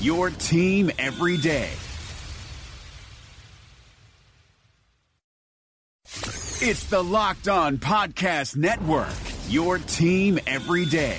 your 0.00 0.30
team 0.30 0.90
every 0.98 1.36
day. 1.36 1.70
It's 6.62 6.84
the 6.84 7.02
Locked 7.02 7.48
On 7.48 7.78
Podcast 7.78 8.56
Network, 8.56 9.14
your 9.48 9.78
team 9.78 10.38
every 10.46 10.84
day. 10.84 11.18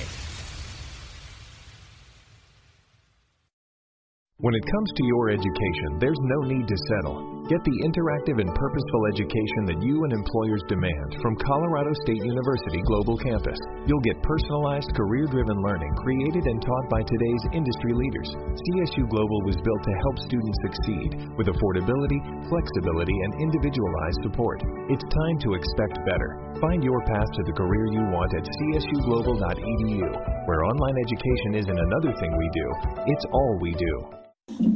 When 4.37 4.55
it 4.55 4.63
comes 4.71 4.91
to 4.95 5.03
your 5.05 5.29
education, 5.29 5.99
there's 5.99 6.19
no 6.19 6.41
need 6.41 6.67
to 6.67 6.75
settle. 6.77 7.40
Get 7.49 7.65
the 7.65 7.81
interactive 7.81 8.37
and 8.37 8.53
purposeful 8.53 9.03
education 9.09 9.65
that 9.65 9.81
you 9.81 10.05
and 10.05 10.13
employers 10.13 10.61
demand 10.69 11.17
from 11.25 11.41
Colorado 11.41 11.89
State 12.05 12.21
University 12.21 12.79
Global 12.85 13.17
Campus. 13.17 13.57
You'll 13.89 14.05
get 14.05 14.21
personalized, 14.21 14.93
career 14.93 15.25
driven 15.25 15.57
learning 15.65 15.89
created 16.05 16.45
and 16.45 16.61
taught 16.61 16.87
by 16.93 17.01
today's 17.01 17.43
industry 17.51 17.97
leaders. 17.97 18.29
CSU 18.37 19.09
Global 19.09 19.41
was 19.41 19.57
built 19.65 19.83
to 19.83 19.99
help 20.05 20.17
students 20.21 20.59
succeed 20.69 21.09
with 21.33 21.49
affordability, 21.49 22.21
flexibility, 22.45 23.17
and 23.25 23.41
individualized 23.41 24.21
support. 24.21 24.61
It's 24.93 25.03
time 25.03 25.37
to 25.41 25.57
expect 25.57 25.97
better. 26.05 26.37
Find 26.61 26.85
your 26.85 27.01
path 27.09 27.29
to 27.35 27.43
the 27.43 27.57
career 27.57 27.85
you 27.89 28.05
want 28.13 28.37
at 28.37 28.45
csuglobal.edu, 28.45 30.07
where 30.45 30.61
online 30.61 30.97
education 31.03 31.57
isn't 31.57 31.79
another 31.89 32.13
thing 32.21 32.31
we 32.37 32.49
do, 32.53 32.67
it's 33.09 33.25
all 33.33 33.57
we 33.59 33.73
do. 33.73 34.21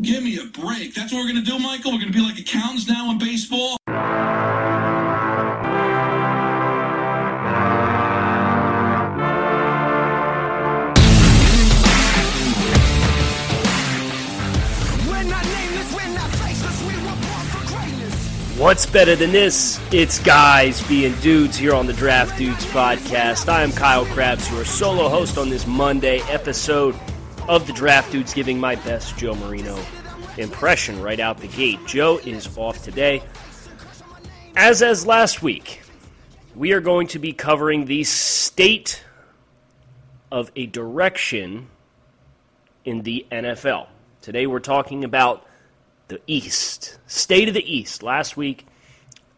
Give 0.02 0.24
me 0.24 0.38
a 0.38 0.46
break. 0.46 0.94
That's 0.94 1.12
what 1.12 1.26
we're 1.26 1.32
going 1.32 1.44
to 1.44 1.52
do, 1.52 1.60
Michael? 1.60 1.92
We're 1.92 2.00
going 2.00 2.12
to 2.12 2.18
be 2.18 2.24
like 2.24 2.40
accountants 2.40 2.88
now 2.88 3.12
in 3.12 3.18
baseball? 3.18 3.78
What's 18.58 18.86
better 18.86 19.16
than 19.16 19.32
this? 19.32 19.80
It's 19.92 20.18
guys 20.18 20.82
being 20.88 21.14
dudes 21.16 21.58
here 21.58 21.74
on 21.74 21.86
the 21.88 21.94
Draft 21.94 22.38
Dudes 22.38 22.66
podcast. 22.68 23.50
I 23.50 23.64
am 23.64 23.72
Kyle 23.72 24.06
Crabbs, 24.06 24.50
your 24.50 24.64
solo 24.66 25.10
host 25.10 25.38
on 25.38 25.50
this 25.50 25.68
Monday 25.68 26.22
episode 26.30 26.96
of 27.48 27.68
the 27.68 27.74
Draft 27.74 28.12
Dudes, 28.12 28.34
giving 28.34 28.60
my 28.60 28.76
best 28.76 29.18
Joe 29.18 29.36
Marino 29.36 29.80
impression 30.38 31.02
right 31.02 31.20
out 31.20 31.40
the 31.40 31.48
gate. 31.48 31.80
Joe 31.86 32.20
is 32.26 32.58
off 32.58 32.84
today. 32.84 33.22
As 34.56 34.82
as 34.82 35.06
last 35.06 35.44
week, 35.44 35.82
we 36.56 36.72
are 36.72 36.82
going 36.82 37.08
to 37.08 37.20
be 37.20 37.34
covering 37.34 37.86
the 37.86 38.04
state 38.04 39.04
of 40.32 40.52
a 40.56 40.66
direction 40.66 41.68
in 42.84 43.02
the 43.04 43.26
NFL. 43.32 43.88
Today 44.22 44.48
we're 44.48 44.60
talking 44.60 45.04
about 45.04 45.46
the 46.08 46.22
East, 46.28 46.98
state 47.08 47.48
of 47.48 47.54
the 47.54 47.76
East. 47.76 48.02
Last 48.02 48.38
week, 48.38 48.66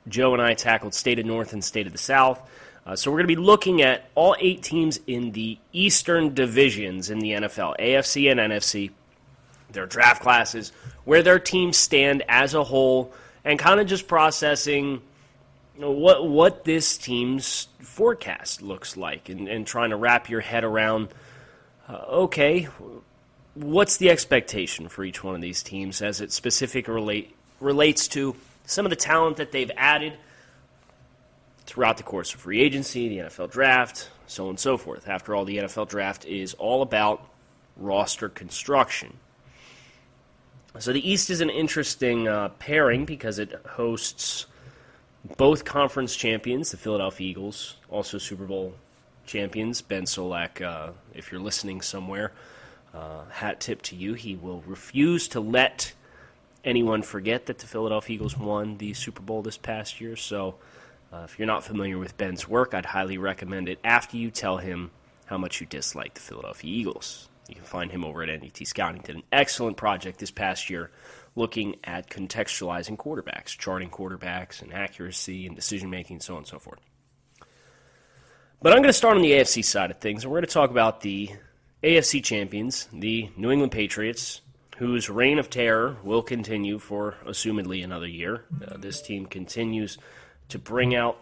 Joe 0.08 0.34
and 0.34 0.42
I 0.42 0.54
tackled 0.54 0.94
state 0.94 1.20
of 1.20 1.26
North 1.26 1.54
and 1.54 1.64
state 1.64 1.88
of 1.88 1.92
the 1.92 2.00
South. 2.00 2.42
Uh, 2.88 2.96
so 2.96 3.12
we're 3.12 3.18
going 3.18 3.28
to 3.28 3.36
be 3.36 3.42
looking 3.42 3.82
at 3.82 4.10
all 4.16 4.34
eight 4.40 4.64
teams 4.64 4.98
in 5.08 5.34
the 5.34 5.58
Eastern 5.74 6.34
divisions 6.34 7.10
in 7.10 7.20
the 7.20 7.32
NFL, 7.32 7.78
AFC 7.78 8.32
and 8.32 8.40
NFC, 8.40 8.92
their 9.74 9.86
draft 9.86 10.22
classes, 10.22 10.72
where 11.04 11.22
their 11.22 11.38
teams 11.38 11.76
stand 11.76 12.24
as 12.30 12.54
a 12.54 12.64
whole, 12.64 13.12
and 13.44 13.60
kind 13.60 13.82
of 13.82 13.88
just 13.88 14.08
processing 14.08 15.02
you 15.76 15.82
know, 15.82 15.92
what 15.92 16.30
what 16.30 16.64
this 16.64 16.98
team's 16.98 17.68
forecast 17.80 18.62
looks 18.62 18.96
like, 18.96 19.28
and, 19.28 19.50
and 19.50 19.68
trying 19.68 19.90
to 19.90 19.98
wrap 19.98 20.30
your 20.30 20.40
head 20.40 20.64
around. 20.64 21.10
Uh, 21.90 21.98
okay, 22.10 22.70
what's 23.54 23.98
the 23.98 24.10
expectation 24.10 24.88
for 24.88 25.04
each 25.04 25.22
one 25.22 25.36
of 25.36 25.42
these 25.42 25.62
teams 25.62 26.02
as 26.02 26.22
it 26.22 26.32
specifically 26.32 26.94
relate, 26.94 27.36
relates 27.60 28.08
to 28.08 28.34
some 28.66 28.86
of 28.86 28.92
the 28.92 28.96
talent 28.96 29.38
that 29.38 29.52
they've 29.52 29.72
added 29.76 30.14
throughout 31.68 31.98
the 31.98 32.04
course 32.04 32.34
of 32.34 32.40
free 32.40 32.62
agency, 32.62 33.10
the 33.10 33.18
NFL 33.18 33.52
draft, 33.52 34.10
so 34.26 34.46
on 34.46 34.52
and 34.52 34.60
so 34.60 34.78
forth. 34.78 35.08
After 35.08 35.36
all, 35.36 35.46
the 35.46 35.58
NFL 35.58 35.90
draft 35.90 36.26
is 36.26 36.54
all 36.56 36.82
about 36.82 37.30
roster 37.76 38.30
construction. 38.30 39.18
So 40.80 40.94
the 40.94 41.08
East 41.08 41.30
is 41.30 41.42
an 41.42 41.50
interesting 41.50 42.28
uh, 42.28 42.50
pairing 42.60 43.06
because 43.06 43.38
it 43.38 43.54
hosts 43.68 44.46
both 45.36 45.66
conference 45.66 46.16
champions, 46.16 46.72
the 46.72 46.78
Philadelphia 46.78 47.28
Eagles, 47.28 47.76
also 47.90 48.18
Super 48.18 48.46
Bowl 48.46 48.74
champions, 49.26 49.82
Ben 49.82 50.04
Solak. 50.04 50.62
Uh, 50.62 50.92
if 51.14 51.32
you're 51.32 51.42
listening 51.42 51.82
somewhere, 51.82 52.32
uh, 52.94 53.26
hat 53.30 53.60
tip 53.60 53.82
to 53.84 53.96
you. 53.96 54.14
He 54.14 54.36
will 54.36 54.64
refuse 54.66 55.28
to 55.30 55.40
let 55.40 55.92
anyone 56.64 57.02
forget 57.02 57.48
that 57.48 57.60
the 57.60 57.68
Philadelphia 57.68 58.16
Eagles 58.16 58.38
won 58.38 58.78
the 58.78 58.94
Super 58.94 59.22
Bowl 59.22 59.42
this 59.42 59.58
past 59.58 60.00
year. 60.00 60.16
So 60.16 60.56
uh, 61.12 61.22
if 61.24 61.40
you're 61.40 61.48
not 61.48 61.64
familiar 61.64 61.98
with 61.98 62.18
Ben's 62.18 62.48
work, 62.48 62.74
I'd 62.74 62.86
highly 62.86 63.18
recommend 63.18 63.70
it 63.70 63.80
after 63.84 64.18
you 64.18 64.32
tell 64.32 64.58
him 64.58 64.92
how 65.26 65.38
much 65.38 65.62
you 65.62 65.68
dislike 65.68 66.14
the 66.14 66.22
Philadelphia 66.22 66.74
Eagles. 66.74 67.30
You 67.48 67.56
can 67.56 67.64
find 67.64 67.92
him 67.92 68.04
over 68.04 68.24
at 68.24 68.30
NDT 68.30 68.68
Scouting. 68.68 69.02
Did 69.02 69.16
an 69.16 69.24
excellent 69.32 69.78
project 69.78 70.20
this 70.20 70.32
past 70.32 70.70
year 70.70 70.92
looking 71.36 71.76
at 71.84 72.10
contextualizing 72.10 72.98
quarterbacks, 72.98 73.58
charting 73.58 73.90
quarterbacks 73.90 74.62
and 74.62 74.74
accuracy 74.74 75.46
and 75.46 75.56
decision 75.56 75.90
making, 75.90 76.20
so 76.20 76.34
on 76.34 76.40
and 76.40 76.48
so 76.48 76.60
forth. 76.60 76.80
But 78.62 78.74
I'm 78.74 78.80
going 78.80 78.90
to 78.90 78.94
start 78.94 79.16
on 79.16 79.22
the 79.22 79.32
AFC 79.32 79.64
side 79.64 79.92
of 79.92 80.00
things, 80.00 80.24
and 80.24 80.32
we're 80.32 80.40
going 80.40 80.48
to 80.48 80.54
talk 80.54 80.72
about 80.72 81.02
the 81.02 81.30
AFC 81.84 82.24
champions, 82.24 82.90
the 82.92 83.30
New 83.38 83.52
England 83.52 83.72
Patriots, 83.72 84.42
whose 84.78 85.10
reign 85.10 85.38
of 85.38 85.50
terror 85.50 85.96
will 86.04 86.24
continue 86.24 86.80
for 86.80 87.16
assumedly 87.26 87.84
another 87.84 88.08
year. 88.08 88.46
Uh, 88.68 88.78
this 88.78 89.02
team 89.02 89.28
continues 89.28 90.00
to 90.50 90.60
bring 90.60 90.96
out 90.96 91.18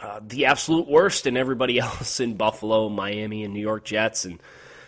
uh, 0.00 0.20
the 0.26 0.46
absolute 0.46 0.88
worst 0.88 1.26
in 1.26 1.36
everybody 1.36 1.78
else 1.80 2.20
in 2.20 2.34
Buffalo, 2.34 2.88
Miami, 2.88 3.44
and 3.44 3.54
New 3.54 3.60
York 3.60 3.84
Jets. 3.84 4.24
And 4.24 4.40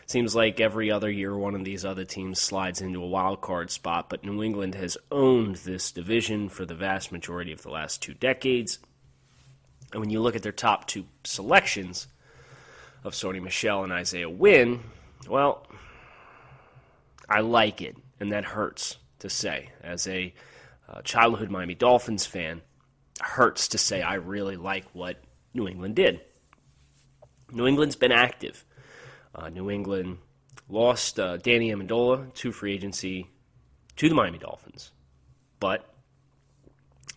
seems 0.07 0.35
like 0.35 0.61
every 0.61 0.91
other 0.91 1.11
year 1.11 1.37
one 1.37 1.55
of 1.55 1.65
these 1.65 1.85
other 1.85 2.05
teams 2.05 2.41
slides 2.41 2.81
into 2.81 3.03
a 3.03 3.09
wild 3.09 3.41
card 3.41 3.71
spot. 3.71 4.09
But 4.09 4.25
New 4.25 4.43
England 4.43 4.75
has 4.75 4.97
owned 5.11 5.57
this 5.57 5.91
division 5.91 6.49
for 6.49 6.65
the 6.65 6.75
vast 6.75 7.13
majority 7.13 7.53
of 7.53 7.63
the 7.63 7.71
last 7.71 8.03
two 8.03 8.15
decades. 8.15 8.79
And 9.93 10.01
when 10.01 10.11
you 10.11 10.21
look 10.21 10.37
at 10.37 10.43
their 10.43 10.53
top 10.53 10.87
two 10.87 11.07
selections 11.25 12.07
of 13.05 13.13
Sony 13.13 13.43
Michel 13.43 13.85
and 13.85 13.93
Isaiah 13.93 14.31
Wynn, 14.31 14.81
well, 15.29 15.67
I 17.29 17.41
like 17.41 17.83
it, 17.83 17.97
and 18.21 18.33
that 18.33 18.45
hurts 18.45 18.97
to 19.21 19.31
say. 19.31 19.71
As 19.83 20.07
a 20.07 20.35
uh, 20.89 21.03
childhood 21.03 21.51
Miami 21.51 21.75
Dolphins 21.75 22.27
fan, 22.27 22.63
hurts 23.21 23.69
to 23.69 23.79
say 23.79 24.03
I 24.03 24.15
really 24.15 24.57
like 24.57 24.85
what 24.93 25.17
New 25.55 25.69
England 25.69 25.97
did. 25.97 26.21
New 27.53 27.67
England's 27.67 27.97
been 27.97 28.13
active. 28.13 28.65
Uh, 29.35 29.49
New 29.49 29.71
England 29.71 30.19
lost 30.69 31.21
uh, 31.21 31.37
Danny 31.37 31.71
Amendola 31.71 32.33
to 32.35 32.53
free 32.53 32.75
agency 32.75 33.29
to 33.97 34.09
the 34.09 34.15
Miami 34.15 34.39
Dolphins, 34.39 34.93
but 35.61 35.89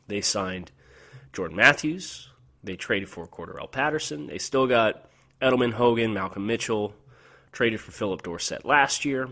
they 0.08 0.22
signed 0.22 0.72
Jordan 1.34 1.58
Matthews. 1.58 2.30
They 2.64 2.76
traded 2.76 3.10
for 3.10 3.28
Cordarrelle 3.28 3.72
Patterson. 3.72 4.28
They 4.28 4.38
still 4.38 4.68
got 4.68 5.10
Edelman, 5.42 5.74
Hogan, 5.74 6.14
Malcolm 6.14 6.46
Mitchell. 6.46 6.94
Traded 7.52 7.82
for 7.82 7.92
Phillip 7.92 8.22
Dorsett 8.22 8.64
last 8.64 9.06
year. 9.06 9.28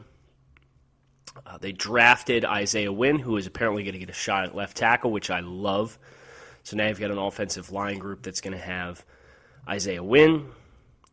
Uh, 1.46 1.58
they 1.60 1.72
drafted 1.72 2.46
Isaiah 2.46 2.92
Wynn, 2.92 3.20
who 3.20 3.38
is 3.38 3.46
apparently 3.46 3.84
going 3.84 3.94
to 3.94 4.00
get 4.00 4.10
a 4.10 4.14
shot 4.14 4.46
at 4.46 4.56
left 4.56 4.76
tackle, 4.76 5.12
which 5.12 5.30
I 5.30 5.42
love. 5.42 6.00
So 6.68 6.76
now 6.76 6.90
you've 6.90 7.00
got 7.00 7.12
an 7.12 7.18
offensive 7.18 7.72
line 7.72 7.98
group 7.98 8.24
that's 8.24 8.42
going 8.42 8.52
to 8.52 8.62
have 8.62 9.06
Isaiah 9.70 10.04
Wynn, 10.04 10.50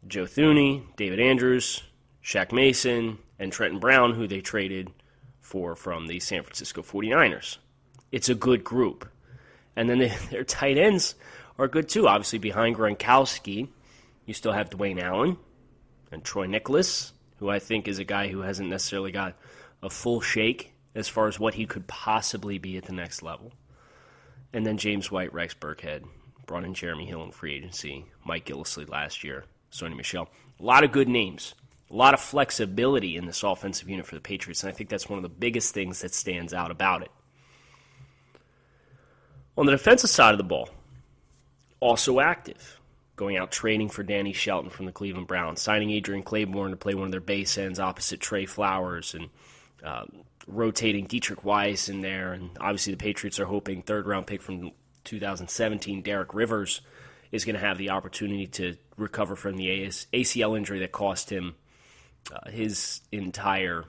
Joe 0.05 0.25
Thuney, 0.25 0.83
David 0.97 1.21
Andrews, 1.21 1.85
Shaq 2.25 2.51
Mason, 2.51 3.19
and 3.39 3.53
Trenton 3.53 3.79
Brown, 3.79 4.15
who 4.15 4.27
they 4.27 4.41
traded 4.41 4.91
for 5.41 5.77
from 5.77 6.09
the 6.09 6.19
San 6.19 6.43
Francisco 6.43 6.83
49ers. 6.83 7.59
It's 8.11 8.29
a 8.29 8.35
good 8.35 8.65
group. 8.65 9.09
And 9.77 9.89
then 9.89 10.01
they, 10.01 10.09
their 10.33 10.43
tight 10.43 10.77
ends 10.77 11.15
are 11.57 11.69
good 11.69 11.89
too. 11.89 12.09
Obviously, 12.09 12.41
behind 12.41 12.75
Gronkowski, 12.75 13.69
you 14.27 14.35
still 14.35 14.55
have 14.55 14.71
Dwayne 14.71 15.01
Allen 15.01 15.37
and 16.11 16.25
Troy 16.25 16.49
Niklas, 16.49 17.13
who 17.39 17.49
I 17.49 17.61
think 17.61 17.87
is 17.87 18.01
a 18.01 18.05
guy 18.05 18.27
who 18.27 18.41
hasn't 18.41 18.71
necessarily 18.71 19.13
got 19.13 19.37
a 19.85 19.89
full 19.89 20.21
shake 20.21 20.73
as 20.97 21.07
far 21.07 21.29
as 21.29 21.39
what 21.39 21.55
he 21.55 21.65
could 21.65 21.87
possibly 21.87 22.59
be 22.59 22.77
at 22.77 22.87
the 22.87 22.93
next 22.93 23.23
level. 23.23 23.53
And 24.55 24.65
then 24.65 24.79
James 24.79 25.11
White, 25.11 25.35
Rex 25.35 25.53
Burkhead, 25.53 26.05
brought 26.47 26.63
in 26.63 26.75
Jeremy 26.75 27.07
Hill 27.07 27.25
in 27.25 27.33
free 27.33 27.57
agency, 27.57 28.07
Mike 28.25 28.47
Gillislee 28.47 28.89
last 28.89 29.25
year, 29.25 29.45
Sony 29.73 29.97
Michel. 29.97 30.29
A 30.61 30.63
lot 30.63 30.85
of 30.85 30.93
good 30.93 31.09
names, 31.09 31.57
a 31.91 31.95
lot 31.95 32.15
of 32.15 32.21
flexibility 32.21 33.17
in 33.17 33.27
this 33.27 33.43
offensive 33.43 33.91
unit 33.91 34.07
for 34.07 34.15
the 34.15 34.21
Patriots, 34.21 34.63
and 34.63 34.71
I 34.71 34.73
think 34.73 34.89
that's 34.89 35.09
one 35.09 35.19
of 35.19 35.25
the 35.25 35.29
biggest 35.29 35.75
things 35.75 36.01
that 36.03 36.15
stands 36.15 36.55
out 36.55 36.71
about 36.71 37.03
it. 37.03 37.11
On 39.59 39.67
the 39.67 39.73
defensive 39.73 40.11
side 40.11 40.33
of 40.33 40.39
the 40.39 40.45
ball, 40.45 40.69
also 41.81 42.21
active, 42.21 42.81
going 43.17 43.37
out 43.37 43.51
trading 43.51 43.89
for 43.89 44.05
Danny 44.05 44.33
Shelton 44.33 44.71
from 44.71 44.87
the 44.87 44.93
Cleveland 44.93 45.27
Browns, 45.27 45.61
signing 45.63 45.91
Adrian 45.91 46.23
Clayborn 46.23 46.71
to 46.71 46.77
play 46.77 46.95
one 46.95 47.07
of 47.07 47.11
their 47.11 47.21
base 47.21 47.59
ends 47.59 47.81
opposite 47.81 48.21
Trey 48.21 48.47
Flowers, 48.47 49.15
and 49.15 49.31
uh, 49.83 50.05
rotating 50.47 51.07
Deatrich 51.07 51.45
Wise 51.45 51.89
in 51.89 52.01
there. 52.01 52.33
And 52.33 52.51
obviously, 52.61 52.93
the 52.93 52.99
Patriots 52.99 53.39
are 53.41 53.47
hoping 53.47 53.83
third 53.83 54.07
round 54.07 54.27
pick 54.27 54.43
from 54.43 54.73
2017, 55.05 56.03
Derek 56.03 56.35
Rivers, 56.35 56.81
is 57.33 57.45
going 57.45 57.55
to 57.55 57.61
have 57.61 57.79
the 57.79 57.91
opportunity 57.91 58.47
to 58.47 58.77
recover 58.97 59.37
from 59.37 59.57
the 59.57 59.91
ACL 60.13 60.57
injury 60.57 60.81
that 60.81 60.93
cost 60.93 61.31
him 61.31 61.55
uh, 62.33 62.51
his 62.51 63.01
entire 63.13 63.85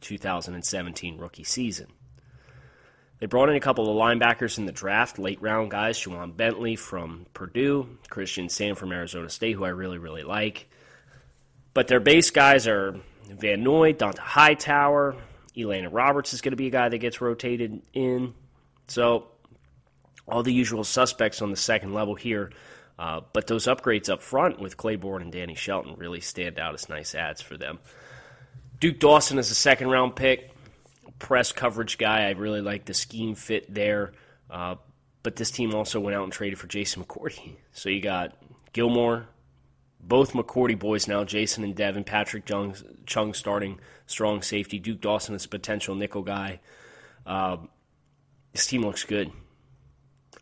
2017 0.00 1.18
rookie 1.18 1.44
season. 1.44 1.86
They 3.18 3.26
brought 3.26 3.48
in 3.48 3.56
a 3.56 3.60
couple 3.60 3.90
of 3.90 3.96
linebackers 3.96 4.58
in 4.58 4.66
the 4.66 4.72
draft, 4.72 5.18
late 5.18 5.42
round 5.42 5.72
guys, 5.72 5.98
Ja'Whaun 5.98 6.36
Bentley 6.36 6.76
from 6.76 7.26
Purdue, 7.34 7.98
Christian 8.08 8.48
Sam 8.48 8.76
from 8.76 8.92
Arizona 8.92 9.28
State, 9.28 9.56
who 9.56 9.64
I 9.64 9.70
really, 9.70 9.98
really 9.98 10.22
like. 10.22 10.68
But 11.74 11.88
their 11.88 12.00
base 12.00 12.30
guys 12.30 12.68
are 12.68 12.96
Van 13.28 13.62
Noy, 13.64 13.92
Dont'a 13.92 14.18
Hightower, 14.18 15.16
Elandon 15.58 15.92
Roberts 15.92 16.32
is 16.32 16.40
going 16.40 16.52
to 16.52 16.56
be 16.56 16.68
a 16.68 16.70
guy 16.70 16.88
that 16.88 16.98
gets 16.98 17.20
rotated 17.20 17.82
in. 17.92 18.34
So 18.86 19.28
all 20.26 20.42
the 20.42 20.52
usual 20.52 20.84
suspects 20.84 21.42
on 21.42 21.50
the 21.50 21.56
second 21.56 21.94
level 21.94 22.14
here. 22.14 22.50
Uh, 22.98 23.20
but 23.32 23.46
those 23.46 23.66
upgrades 23.66 24.08
up 24.08 24.22
front 24.22 24.60
with 24.60 24.76
Clayborn 24.76 25.22
and 25.22 25.32
Danny 25.32 25.54
Shelton 25.54 25.94
really 25.96 26.20
stand 26.20 26.58
out 26.58 26.74
as 26.74 26.88
nice 26.88 27.14
ads 27.14 27.40
for 27.40 27.56
them. 27.56 27.78
Duke 28.80 28.98
Dawson 28.98 29.38
is 29.38 29.50
a 29.50 29.54
second 29.54 29.88
round 29.88 30.16
pick, 30.16 30.50
press 31.18 31.52
coverage 31.52 31.98
guy. 31.98 32.26
I 32.26 32.30
really 32.30 32.60
like 32.60 32.84
the 32.84 32.94
scheme 32.94 33.34
fit 33.34 33.72
there. 33.72 34.12
Uh, 34.50 34.76
but 35.22 35.36
this 35.36 35.50
team 35.50 35.74
also 35.74 36.00
went 36.00 36.16
out 36.16 36.24
and 36.24 36.32
traded 36.32 36.58
for 36.58 36.66
Jason 36.66 37.04
McCourty. 37.04 37.56
So 37.72 37.88
you 37.88 38.00
got 38.00 38.36
Gilmore, 38.72 39.26
both 40.08 40.32
McCourty 40.32 40.78
boys 40.78 41.06
now, 41.06 41.24
Jason 41.24 41.64
and 41.64 41.74
Devin, 41.74 42.04
Patrick 42.04 42.46
Chung, 42.46 42.74
Chung 43.06 43.34
starting 43.34 43.78
strong 44.06 44.42
safety, 44.42 44.78
Duke 44.78 45.00
Dawson 45.00 45.34
is 45.34 45.44
a 45.44 45.48
potential 45.48 45.94
nickel 45.94 46.22
guy. 46.22 46.60
Uh, 47.26 47.58
this 48.52 48.66
team 48.66 48.82
looks 48.82 49.04
good. 49.04 49.30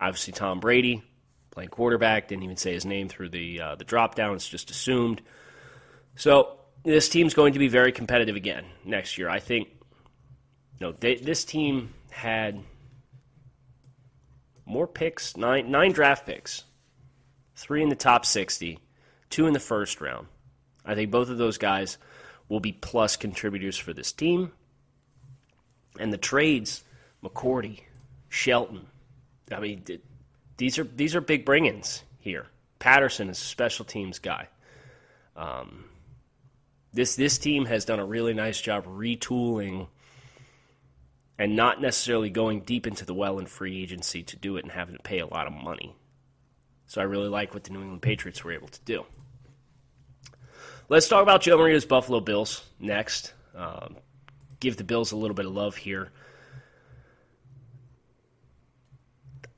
Obviously, 0.00 0.32
Tom 0.32 0.60
Brady 0.60 1.02
playing 1.50 1.70
quarterback. 1.70 2.28
Didn't 2.28 2.44
even 2.44 2.56
say 2.56 2.72
his 2.72 2.86
name 2.86 3.08
through 3.08 3.30
the 3.30 3.60
uh, 3.60 3.74
the 3.74 3.84
drop 3.84 4.14
down. 4.14 4.34
It's 4.34 4.48
just 4.48 4.70
assumed. 4.70 5.20
So 6.14 6.60
this 6.84 7.08
team's 7.08 7.34
going 7.34 7.54
to 7.54 7.58
be 7.58 7.68
very 7.68 7.92
competitive 7.92 8.36
again 8.36 8.64
next 8.84 9.18
year. 9.18 9.28
I 9.28 9.40
think. 9.40 9.68
You 10.78 10.94
they, 11.00 11.16
this 11.16 11.44
team 11.44 11.94
had 12.10 12.62
more 14.66 14.86
picks, 14.86 15.36
nine 15.36 15.70
nine 15.70 15.92
draft 15.92 16.26
picks, 16.26 16.64
three 17.54 17.82
in 17.82 17.88
the 17.88 17.96
top 17.96 18.26
sixty, 18.26 18.78
two 19.30 19.46
in 19.46 19.52
the 19.52 19.60
first 19.60 20.00
round. 20.00 20.26
I 20.84 20.94
think 20.94 21.10
both 21.10 21.28
of 21.28 21.38
those 21.38 21.58
guys 21.58 21.98
will 22.48 22.60
be 22.60 22.72
plus 22.72 23.16
contributors 23.16 23.76
for 23.76 23.92
this 23.92 24.12
team. 24.12 24.52
And 25.98 26.12
the 26.12 26.18
trades, 26.18 26.84
McCourty, 27.22 27.80
Shelton, 28.28 28.86
I 29.50 29.60
mean, 29.60 29.84
these 30.56 30.78
are 30.78 30.84
these 30.84 31.14
are 31.14 31.20
big 31.20 31.44
bring-ins 31.44 32.02
here. 32.18 32.46
Patterson 32.78 33.28
is 33.30 33.38
a 33.38 33.44
special 33.44 33.84
teams 33.84 34.18
guy. 34.18 34.48
Um, 35.36 35.84
this 36.92 37.16
this 37.16 37.38
team 37.38 37.66
has 37.66 37.84
done 37.84 38.00
a 38.00 38.04
really 38.04 38.34
nice 38.34 38.60
job 38.60 38.86
retooling 38.86 39.86
and 41.38 41.54
not 41.54 41.80
necessarily 41.80 42.30
going 42.30 42.60
deep 42.60 42.86
into 42.86 43.04
the 43.04 43.14
well 43.14 43.38
in 43.38 43.46
free 43.46 43.82
agency 43.82 44.22
to 44.22 44.36
do 44.36 44.56
it 44.56 44.64
and 44.64 44.72
having 44.72 44.96
to 44.96 45.02
pay 45.02 45.18
a 45.18 45.26
lot 45.26 45.46
of 45.46 45.52
money. 45.52 45.94
So 46.86 47.00
I 47.00 47.04
really 47.04 47.28
like 47.28 47.52
what 47.52 47.64
the 47.64 47.70
New 47.72 47.80
England 47.80 48.02
Patriots 48.02 48.44
were 48.44 48.52
able 48.52 48.68
to 48.68 48.80
do. 48.84 49.04
Let's 50.88 51.08
talk 51.08 51.22
about 51.22 51.42
Joe 51.42 51.58
Marino's 51.58 51.84
Buffalo 51.84 52.20
Bills 52.20 52.64
next. 52.78 53.32
Um, 53.56 53.96
give 54.60 54.76
the 54.76 54.84
Bills 54.84 55.12
a 55.12 55.16
little 55.16 55.34
bit 55.34 55.46
of 55.46 55.52
love 55.52 55.76
here. 55.76 56.12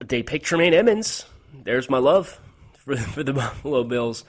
they 0.08 0.22
picked 0.22 0.46
Tremaine 0.46 0.74
Edmunds. 0.74 1.26
There's 1.52 1.90
my 1.90 1.98
love 1.98 2.40
for, 2.74 2.96
for 2.96 3.22
the 3.22 3.32
Buffalo 3.32 3.84
Bills. 3.84 4.24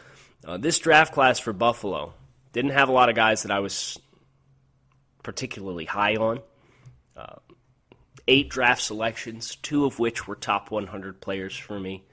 Uh, 0.46 0.58
this 0.58 0.80
draft 0.80 1.14
class 1.14 1.40
for 1.40 1.54
Buffalo 1.54 2.14
didn't 2.54 2.72
have 2.72 2.90
a 2.90 2.92
lot 2.92 3.10
of 3.10 3.16
guys 3.16 3.44
that 3.44 3.52
I 3.52 3.60
was 3.60 4.00
particularly 5.24 5.86
high 5.86 6.16
on. 6.16 6.40
Uh, 7.16 7.36
eight 8.28 8.50
draft 8.50 8.82
selections, 8.82 9.56
two 9.58 9.86
of 9.86 10.00
which 10.00 10.28
were 10.28 10.36
top 10.36 10.72
100 10.72 11.22
players 11.22 11.56
for 11.56 11.80
me. 11.80 12.04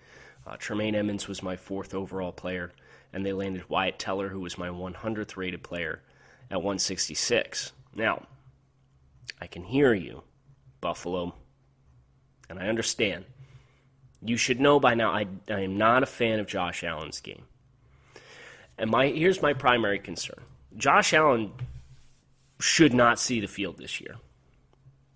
Uh, 0.46 0.56
Tremaine 0.58 0.94
Edmunds 0.94 1.26
was 1.26 1.43
my 1.43 1.56
fourth 1.56 1.94
overall 1.94 2.32
player, 2.32 2.72
and 3.12 3.26
they 3.26 3.32
landed 3.32 3.69
Wyatt 3.69 3.98
Teller, 3.98 4.28
who 4.28 4.40
was 4.40 4.58
my 4.58 4.69
100th 4.69 5.37
rated 5.37 5.62
player, 5.62 6.02
at 6.50 6.58
166. 6.58 7.72
Now, 7.94 8.26
I 9.40 9.46
can 9.46 9.64
hear 9.64 9.93
you, 9.93 10.22
Buffalo, 10.81 11.34
and 12.48 12.58
I 12.58 12.69
understand. 12.69 13.24
You 14.22 14.36
should 14.36 14.60
know 14.60 14.79
by 14.79 14.94
now 14.94 15.10
I, 15.10 15.26
I 15.48 15.60
am 15.60 15.76
not 15.76 16.03
a 16.03 16.06
fan 16.06 16.38
of 16.38 16.46
Josh 16.46 16.84
Allen's 16.84 17.20
game. 17.20 17.43
And 18.79 18.91
my 18.91 19.08
here's 19.08 19.43
my 19.43 19.53
primary 19.53 19.98
concern. 19.98 20.41
Josh 20.76 21.15
Allen 21.15 21.53
should 22.60 22.94
not 22.94 23.19
see 23.19 23.41
the 23.41 23.46
field 23.46 23.79
this 23.79 24.00
year. 24.00 24.17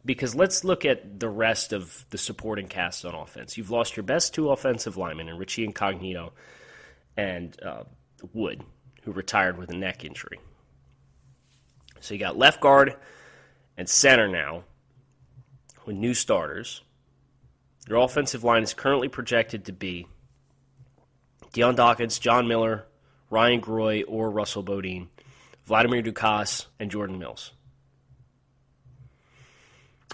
Because 0.04 0.34
let's 0.34 0.64
look 0.64 0.84
at 0.84 1.20
the 1.20 1.28
rest 1.28 1.72
of 1.72 2.06
the 2.10 2.18
supporting 2.18 2.68
cast 2.68 3.04
on 3.04 3.14
offense. 3.14 3.58
You've 3.58 3.70
lost 3.70 3.96
your 3.96 4.04
best 4.04 4.34
two 4.34 4.50
offensive 4.50 4.96
linemen 4.96 5.28
in 5.28 5.36
Richie 5.36 5.64
Incognito 5.64 6.32
and 7.16 7.56
uh, 7.62 7.84
Wood, 8.32 8.62
who 9.02 9.12
retired 9.12 9.58
with 9.58 9.70
a 9.70 9.76
neck 9.76 10.04
injury. 10.04 10.40
So 12.00 12.14
you 12.14 12.20
got 12.20 12.38
left 12.38 12.60
guard 12.60 12.96
and 13.76 13.88
center 13.88 14.26
now 14.26 14.64
with 15.84 15.96
new 15.96 16.14
starters. 16.14 16.80
Your 17.88 17.98
offensive 17.98 18.42
line 18.42 18.62
is 18.62 18.72
currently 18.72 19.08
projected 19.08 19.66
to 19.66 19.72
be 19.72 20.06
Dion 21.52 21.74
Dawkins, 21.74 22.18
John 22.18 22.46
Miller, 22.46 22.86
Ryan 23.28 23.60
Groy, 23.60 24.04
or 24.06 24.30
Russell 24.30 24.62
Bodine, 24.62 25.08
Vladimir 25.66 26.02
Ducasse, 26.02 26.66
and 26.78 26.90
Jordan 26.90 27.18
Mills. 27.18 27.52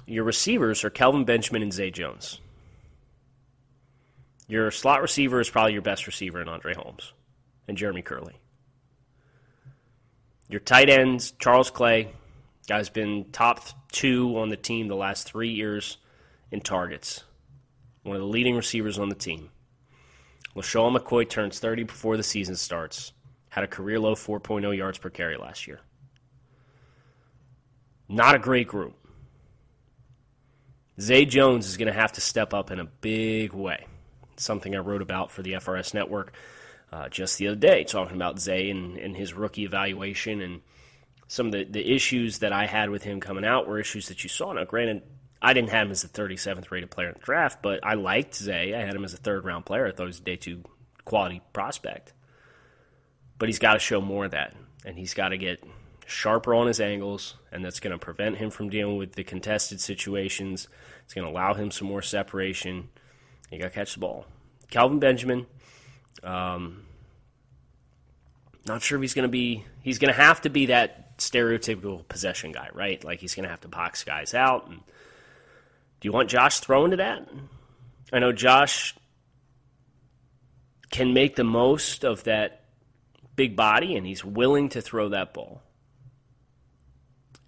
Your 0.07 0.25
receivers 0.25 0.85
are 0.85 0.91
Kelvin 0.91 1.25
Benjamin 1.25 1.63
and 1.63 1.73
Zay 1.73 1.91
Jones. 1.91 2.41
Your 4.49 4.71
slot 4.71 5.03
receiver 5.03 5.41
is 5.41 5.51
probably 5.51 5.73
your 5.73 5.83
best 5.83 6.07
receiver 6.07 6.41
in 6.41 6.49
Andre 6.49 6.75
Holmes 6.75 7.13
and 7.67 7.77
Jeremy 7.77 8.03
Kerley. 8.03 8.35
Your 10.49 10.61
tight 10.61 10.89
ends, 10.89 11.33
Charles 11.39 11.71
Clay, 11.71 12.13
guy's 12.69 12.89
been 12.89 13.27
top 13.33 13.61
two 13.91 14.39
on 14.39 14.49
the 14.49 14.57
team 14.57 14.87
the 14.87 14.95
last 14.95 15.27
three 15.27 15.51
years 15.51 15.99
in 16.53 16.61
targets 16.61 17.25
one 18.07 18.17
of 18.17 18.23
the 18.23 18.29
leading 18.29 18.55
receivers 18.55 18.99
on 18.99 19.09
the 19.09 19.15
team. 19.15 19.51
LeSean 20.55 20.97
McCoy 20.97 21.29
turns 21.29 21.59
30 21.59 21.83
before 21.85 22.17
the 22.17 22.23
season 22.23 22.55
starts. 22.55 23.13
Had 23.49 23.65
a 23.65 23.69
career 23.69 23.99
low 23.99 24.15
4.0 24.15 24.77
yards 24.77 24.99
per 24.99 25.11
carry 25.11 25.37
last 25.37 25.67
year. 25.67 25.81
Not 28.09 28.37
a 28.37 28.39
great 28.39 28.69
group. 28.69 28.95
Zay 31.01 31.25
Jones 31.25 31.67
is 31.67 31.77
going 31.77 31.93
to 31.93 31.99
have 31.99 32.13
to 32.13 32.21
step 32.21 32.55
up 32.55 32.71
in 32.71 32.81
a 32.81 32.85
big 32.85 33.53
way. 33.53 33.87
something 34.37 34.75
I 34.75 34.79
wrote 34.79 35.03
about 35.03 35.31
for 35.31 35.43
the 35.43 35.53
FRS 35.53 35.95
Network 35.95 36.33
uh, 36.93 37.09
just 37.09 37.39
the 37.39 37.49
other 37.49 37.57
day, 37.57 37.85
talking 37.85 38.17
about 38.17 38.39
Zay 38.39 38.71
and, 38.71 38.97
and 38.97 39.17
his 39.17 39.35
rookie 39.35 39.65
evaluation 39.65 40.41
and 40.41 40.61
some 41.29 41.47
of 41.47 41.53
the, 41.53 41.65
the 41.65 41.95
issues 41.95 42.39
that 42.39 42.53
I 42.53 42.67
had 42.67 42.91
with 42.91 43.03
him 43.03 43.21
coming 43.21 43.45
out 43.45 43.67
were 43.67 43.79
issues 43.79 44.09
that 44.09 44.23
you 44.23 44.31
saw. 44.31 44.53
Now, 44.53 44.65
granted, 44.65 45.03
I 45.43 45.53
didn't 45.53 45.71
have 45.71 45.87
him 45.87 45.91
as 45.91 46.03
the 46.03 46.09
37th 46.09 46.71
rated 46.71 46.91
player 46.91 47.09
in 47.09 47.15
the 47.15 47.25
draft, 47.25 47.61
but 47.63 47.81
I 47.83 47.95
liked 47.95 48.35
Zay. 48.35 48.75
I 48.75 48.85
had 48.85 48.95
him 48.95 49.05
as 49.05 49.13
a 49.13 49.19
third 49.19 49.45
round 49.45 49.67
player. 49.67 49.87
I 49.87 49.91
thought 49.91 50.05
he 50.05 50.09
was 50.09 50.21
a 50.21 50.23
day 50.23 50.37
two 50.37 50.63
quality 51.05 51.43
prospect. 51.53 52.13
But 53.39 53.49
he's 53.49 53.59
got 53.59 53.75
to 53.75 53.79
show 53.79 54.01
more 54.01 54.27
of 54.27 54.31
that, 54.31 54.55
and 54.85 54.97
he's 54.97 55.15
got 55.15 55.29
to 55.31 55.39
get 55.39 55.63
sharper 56.07 56.55
on 56.55 56.67
his 56.67 56.81
angles, 56.81 57.35
and 57.53 57.65
that's 57.65 57.81
going 57.81 57.93
to 57.93 57.99
prevent 57.99 58.37
him 58.37 58.51
from 58.51 58.71
dealing 58.71 58.97
with 58.97 59.13
the 59.13 59.25
contested 59.25 59.81
situations. 59.81 60.69
It's 61.05 61.15
going 61.15 61.27
to 61.27 61.31
allow 61.31 61.55
him 61.55 61.71
some 61.71 61.89
more 61.89 62.03
separation. 62.03 62.89
You 63.51 63.59
got 63.59 63.67
to 63.67 63.71
catch 63.71 63.95
the 63.95 64.01
ball. 64.01 64.27
Kelvin 64.71 64.99
Benjamin, 64.99 65.47
um, 66.23 66.85
not 68.67 68.83
sure 68.83 68.99
if 68.99 69.03
he's 69.03 69.15
going 69.15 69.25
to 69.25 69.29
be. 69.29 69.65
He's 69.83 69.99
going 69.99 70.13
to 70.13 70.21
have 70.21 70.41
to 70.43 70.51
be 70.51 70.67
that 70.67 71.19
stereotypical 71.19 72.07
possession 72.09 72.53
guy, 72.53 72.69
right? 72.73 73.03
Like 73.03 73.21
he's 73.21 73.35
going 73.35 73.45
to 73.45 73.51
have 73.51 73.61
to 73.61 73.69
box 73.69 74.05
guys 74.05 74.35
out. 74.35 74.69
And 74.69 74.81
do 76.01 76.09
you 76.09 76.13
want 76.13 76.31
Josh 76.31 76.61
thrown 76.61 76.91
to 76.91 76.97
that? 76.97 77.29
I 78.13 78.19
know 78.19 78.33
Josh 78.33 78.95
can 80.91 81.15
make 81.15 81.37
the 81.37 81.45
most 81.45 82.05
of 82.05 82.25
that 82.25 82.65
big 83.35 83.57
body, 83.57 83.97
and 83.97 84.07
he's 84.07 84.25
willing 84.25 84.69
to 84.71 84.81
throw 84.81 85.11
that 85.11 85.35
ball. 85.35 85.63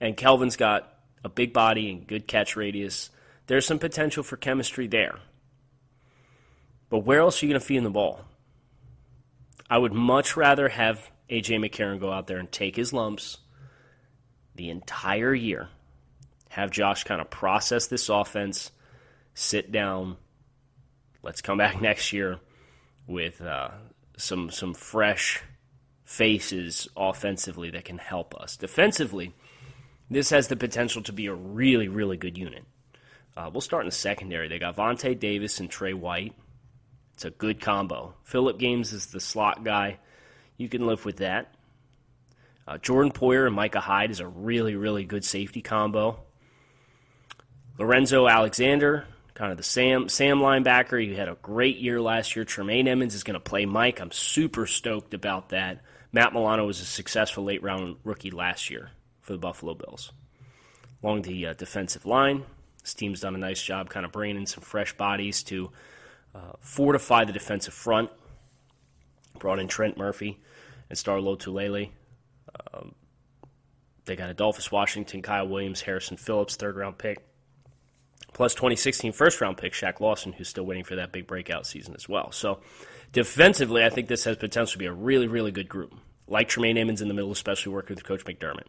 And 0.00 0.16
Kelvin's 0.16 0.56
got 0.56 0.92
a 1.24 1.28
big 1.28 1.52
body 1.52 1.90
and 1.90 2.06
good 2.06 2.26
catch 2.26 2.56
radius. 2.56 3.10
There's 3.46 3.66
some 3.66 3.78
potential 3.78 4.22
for 4.22 4.36
chemistry 4.36 4.86
there. 4.86 5.18
But 6.90 7.00
where 7.00 7.20
else 7.20 7.42
are 7.42 7.46
you 7.46 7.52
going 7.52 7.60
to 7.60 7.66
feed 7.66 7.76
him 7.76 7.84
the 7.84 7.90
ball? 7.90 8.24
I 9.68 9.78
would 9.78 9.92
much 9.92 10.36
rather 10.36 10.68
have 10.68 11.10
AJ 11.28 11.58
McCarron 11.58 12.00
go 12.00 12.10
out 12.10 12.26
there 12.26 12.38
and 12.38 12.50
take 12.50 12.76
his 12.76 12.92
lumps 12.92 13.38
the 14.54 14.70
entire 14.70 15.34
year. 15.34 15.68
Have 16.50 16.70
Josh 16.70 17.04
kind 17.04 17.20
of 17.20 17.28
process 17.28 17.86
this 17.86 18.08
offense, 18.08 18.70
sit 19.34 19.70
down. 19.70 20.16
Let's 21.22 21.42
come 21.42 21.58
back 21.58 21.80
next 21.82 22.12
year 22.12 22.38
with 23.06 23.40
uh, 23.40 23.70
some 24.16 24.50
some 24.50 24.74
fresh 24.74 25.42
faces 26.04 26.88
offensively 26.96 27.70
that 27.70 27.84
can 27.84 27.98
help 27.98 28.34
us. 28.34 28.56
Defensively, 28.56 29.34
this 30.10 30.30
has 30.30 30.48
the 30.48 30.56
potential 30.56 31.02
to 31.02 31.12
be 31.12 31.26
a 31.26 31.34
really 31.34 31.88
really 31.88 32.16
good 32.16 32.38
unit. 32.38 32.64
Uh, 33.36 33.48
we'll 33.52 33.60
start 33.60 33.84
in 33.84 33.88
the 33.88 33.94
secondary. 33.94 34.48
They 34.48 34.58
got 34.58 34.76
Vontae 34.76 35.18
Davis 35.18 35.60
and 35.60 35.70
Trey 35.70 35.92
White. 35.92 36.34
It's 37.14 37.24
a 37.24 37.30
good 37.30 37.60
combo. 37.60 38.14
Phillip 38.24 38.58
Gaines 38.58 38.92
is 38.92 39.06
the 39.06 39.20
slot 39.20 39.62
guy. 39.62 39.98
You 40.56 40.68
can 40.68 40.86
live 40.86 41.04
with 41.04 41.18
that. 41.18 41.54
Uh, 42.66 42.78
Jordan 42.78 43.12
Poyer 43.12 43.46
and 43.46 43.54
Micah 43.54 43.80
Hyde 43.80 44.10
is 44.10 44.18
a 44.20 44.26
really, 44.26 44.74
really 44.74 45.04
good 45.04 45.24
safety 45.24 45.62
combo. 45.62 46.20
Lorenzo 47.78 48.26
Alexander, 48.26 49.06
kind 49.34 49.52
of 49.52 49.56
the 49.56 49.62
Sam 49.62 50.08
Sam 50.08 50.40
linebacker. 50.40 51.00
He 51.00 51.14
had 51.14 51.28
a 51.28 51.36
great 51.40 51.78
year 51.78 52.00
last 52.00 52.34
year. 52.34 52.44
Tremaine 52.44 52.88
Edmunds 52.88 53.14
is 53.14 53.22
going 53.22 53.34
to 53.34 53.40
play 53.40 53.66
Mike. 53.66 54.00
I'm 54.00 54.10
super 54.10 54.66
stoked 54.66 55.14
about 55.14 55.50
that. 55.50 55.80
Matt 56.10 56.32
Milano 56.32 56.66
was 56.66 56.80
a 56.80 56.84
successful 56.84 57.44
late 57.44 57.62
round 57.62 57.96
rookie 58.02 58.32
last 58.32 58.68
year 58.68 58.90
for 59.28 59.34
the 59.34 59.38
Buffalo 59.38 59.74
Bills. 59.74 60.10
Along 61.02 61.20
the 61.20 61.48
uh, 61.48 61.52
defensive 61.52 62.06
line, 62.06 62.44
this 62.80 62.94
team's 62.94 63.20
done 63.20 63.34
a 63.34 63.38
nice 63.38 63.62
job 63.62 63.90
kind 63.90 64.06
of 64.06 64.10
bringing 64.10 64.38
in 64.38 64.46
some 64.46 64.62
fresh 64.62 64.96
bodies 64.96 65.42
to 65.44 65.70
uh, 66.34 66.52
fortify 66.60 67.26
the 67.26 67.32
defensive 67.32 67.74
front. 67.74 68.10
Brought 69.38 69.58
in 69.58 69.68
Trent 69.68 69.98
Murphy 69.98 70.40
and 70.88 70.96
Star 70.96 71.18
Lotulelei. 71.18 71.90
Um, 72.72 72.94
they 74.06 74.16
got 74.16 74.30
Adolphus 74.30 74.72
Washington, 74.72 75.20
Kyle 75.20 75.46
Williams, 75.46 75.82
Harrison 75.82 76.16
Phillips, 76.16 76.56
third 76.56 76.76
round 76.76 76.96
pick, 76.96 77.18
plus 78.32 78.54
2016 78.54 79.12
first 79.12 79.42
round 79.42 79.58
pick 79.58 79.74
Shaq 79.74 80.00
Lawson, 80.00 80.32
who's 80.32 80.48
still 80.48 80.64
waiting 80.64 80.84
for 80.84 80.96
that 80.96 81.12
big 81.12 81.26
breakout 81.26 81.66
season 81.66 81.94
as 81.94 82.08
well. 82.08 82.32
So 82.32 82.60
defensively, 83.12 83.84
I 83.84 83.90
think 83.90 84.08
this 84.08 84.24
has 84.24 84.38
potential 84.38 84.72
to 84.72 84.78
be 84.78 84.86
a 84.86 84.92
really, 84.92 85.28
really 85.28 85.52
good 85.52 85.68
group. 85.68 85.94
Like 86.26 86.48
Tremaine 86.48 86.78
Edmunds 86.78 87.02
in 87.02 87.08
the 87.08 87.14
middle, 87.14 87.30
especially 87.30 87.72
working 87.74 87.94
with 87.94 88.04
Coach 88.04 88.24
McDermott. 88.24 88.66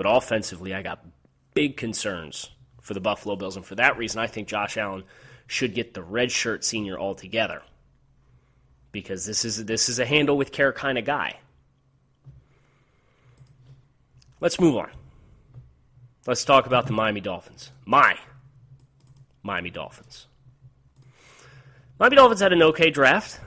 But 0.00 0.10
offensively, 0.10 0.72
I 0.72 0.80
got 0.80 1.04
big 1.52 1.76
concerns 1.76 2.48
for 2.80 2.94
the 2.94 3.00
Buffalo 3.00 3.36
Bills, 3.36 3.56
and 3.56 3.66
for 3.66 3.74
that 3.74 3.98
reason, 3.98 4.18
I 4.18 4.28
think 4.28 4.48
Josh 4.48 4.78
Allen 4.78 5.04
should 5.46 5.74
get 5.74 5.92
the 5.92 6.00
redshirt 6.00 6.64
senior 6.64 6.98
altogether 6.98 7.60
because 8.92 9.26
this 9.26 9.44
is 9.44 9.66
this 9.66 9.90
is 9.90 9.98
a 9.98 10.06
handle 10.06 10.38
with 10.38 10.52
care 10.52 10.72
kind 10.72 10.96
of 10.96 11.04
guy. 11.04 11.38
Let's 14.40 14.58
move 14.58 14.74
on. 14.78 14.88
Let's 16.26 16.46
talk 16.46 16.64
about 16.64 16.86
the 16.86 16.94
Miami 16.94 17.20
Dolphins. 17.20 17.70
My 17.84 18.16
Miami 19.42 19.68
Dolphins. 19.68 20.28
Miami 21.98 22.16
Dolphins 22.16 22.40
had 22.40 22.54
an 22.54 22.62
okay 22.62 22.88
draft. 22.88 23.38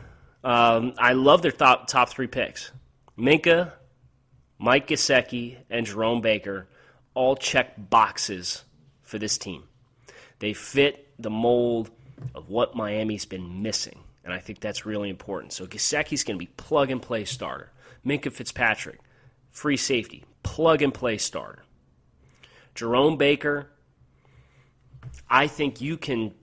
Um, 0.44 0.94
I 1.00 1.14
love 1.14 1.42
their 1.42 1.52
top 1.52 1.88
top 1.88 2.10
three 2.10 2.28
picks: 2.28 2.70
Minkah, 3.18 3.72
Mike 4.64 4.88
Gesicki, 4.88 5.58
and 5.70 5.86
Jerome 5.86 6.22
Baker. 6.22 6.70
All 7.16 7.36
check 7.36 7.74
boxes 7.78 8.64
for 9.02 9.20
this 9.20 9.38
team. 9.38 9.64
They 10.40 10.54
fit 10.54 11.10
the 11.20 11.30
mold 11.30 11.92
of 12.34 12.48
what 12.48 12.74
Miami's 12.74 13.26
been 13.26 13.62
missing. 13.62 14.00
And 14.24 14.34
I 14.34 14.40
think 14.40 14.62
that's 14.62 14.86
really 14.86 15.10
important. 15.10 15.52
So 15.52 15.68
Gesicki's 15.68 16.24
going 16.24 16.40
to 16.40 16.46
be 16.46 16.52
plug 16.56 16.92
and 16.92 17.02
play 17.02 17.26
starter. 17.26 17.74
Minkah 18.06 18.32
Fitzpatrick, 18.32 19.02
free 19.52 19.76
safety, 19.76 20.24
plug 20.44 20.82
and 20.82 20.94
play 20.94 21.18
starter. 21.18 21.64
Jerome 22.74 23.18
Baker, 23.18 23.68
I 25.30 25.48
think 25.48 25.82
you 25.82 25.98
can. 25.98 26.34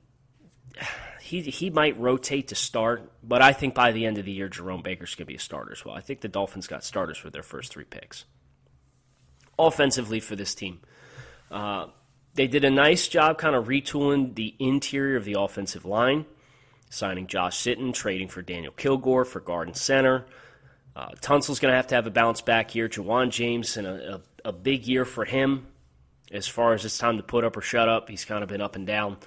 He, 1.31 1.43
he 1.43 1.71
might 1.71 1.97
rotate 1.97 2.49
to 2.49 2.57
start, 2.57 3.09
but 3.23 3.41
I 3.41 3.53
think 3.53 3.73
by 3.73 3.93
the 3.93 4.05
end 4.05 4.19
of 4.19 4.25
the 4.25 4.33
year, 4.33 4.49
Jerome 4.49 4.83
Baker's 4.83 5.15
going 5.15 5.27
to 5.27 5.29
be 5.29 5.37
a 5.37 5.39
starter 5.39 5.71
as 5.71 5.85
well. 5.85 5.95
I 5.95 6.01
think 6.01 6.23
the 6.23 6.29
Dolphins 6.29 6.67
got 6.67 6.83
starters 6.83 7.19
for 7.19 7.31
their 7.31 7.45
first 7.45 7.73
three 7.73 7.85
picks. 7.85 8.25
Offensively 9.57 10.19
for 10.19 10.35
this 10.35 10.57
team, 10.57 10.81
uh, 11.53 11.87
they 12.35 12.49
did 12.49 12.65
a 12.65 12.71
nice 12.71 13.07
job 13.07 13.39
kind 13.39 13.55
of 13.55 13.67
retooling 13.67 14.35
the 14.35 14.57
interior 14.59 15.17
of 15.17 15.25
the 15.25 15.37
offensive 15.39 15.85
line, 15.85 16.27
signing 16.89 17.29
Josh 17.29 17.63
Sitton, 17.63 17.95
trading 17.95 18.27
for 18.27 18.43
Daniel 18.43 18.73
Kilgore 18.73 19.25
for 19.25 19.39
guard 19.39 19.69
and 19.69 19.77
center. 19.77 20.27
Uh, 20.97 21.11
Tunsil's 21.21 21.61
going 21.61 21.71
to 21.71 21.77
have 21.77 21.87
to 21.87 21.95
have 21.95 22.09
a 22.09 22.11
bounce 22.11 22.41
back 22.41 22.75
year. 22.75 22.89
Ja'Wuan 22.89 23.31
James 23.31 23.77
and 23.77 23.87
a, 23.87 24.21
a, 24.45 24.51
big 24.53 24.89
year 24.89 25.05
for 25.05 25.25
him 25.25 25.69
as 26.33 26.49
far 26.49 26.75
as 26.75 26.85
it's 26.85 26.99
time 26.99 27.19
to 27.19 27.23
put 27.23 27.45
up 27.45 27.57
or 27.57 27.61
shut 27.61 27.89
up. 27.89 28.09
He's 28.09 28.25
kind 28.25 28.43
of 28.43 28.49
been 28.49 28.61
up 28.61 28.75
and 28.75 28.85
down. 28.85 29.19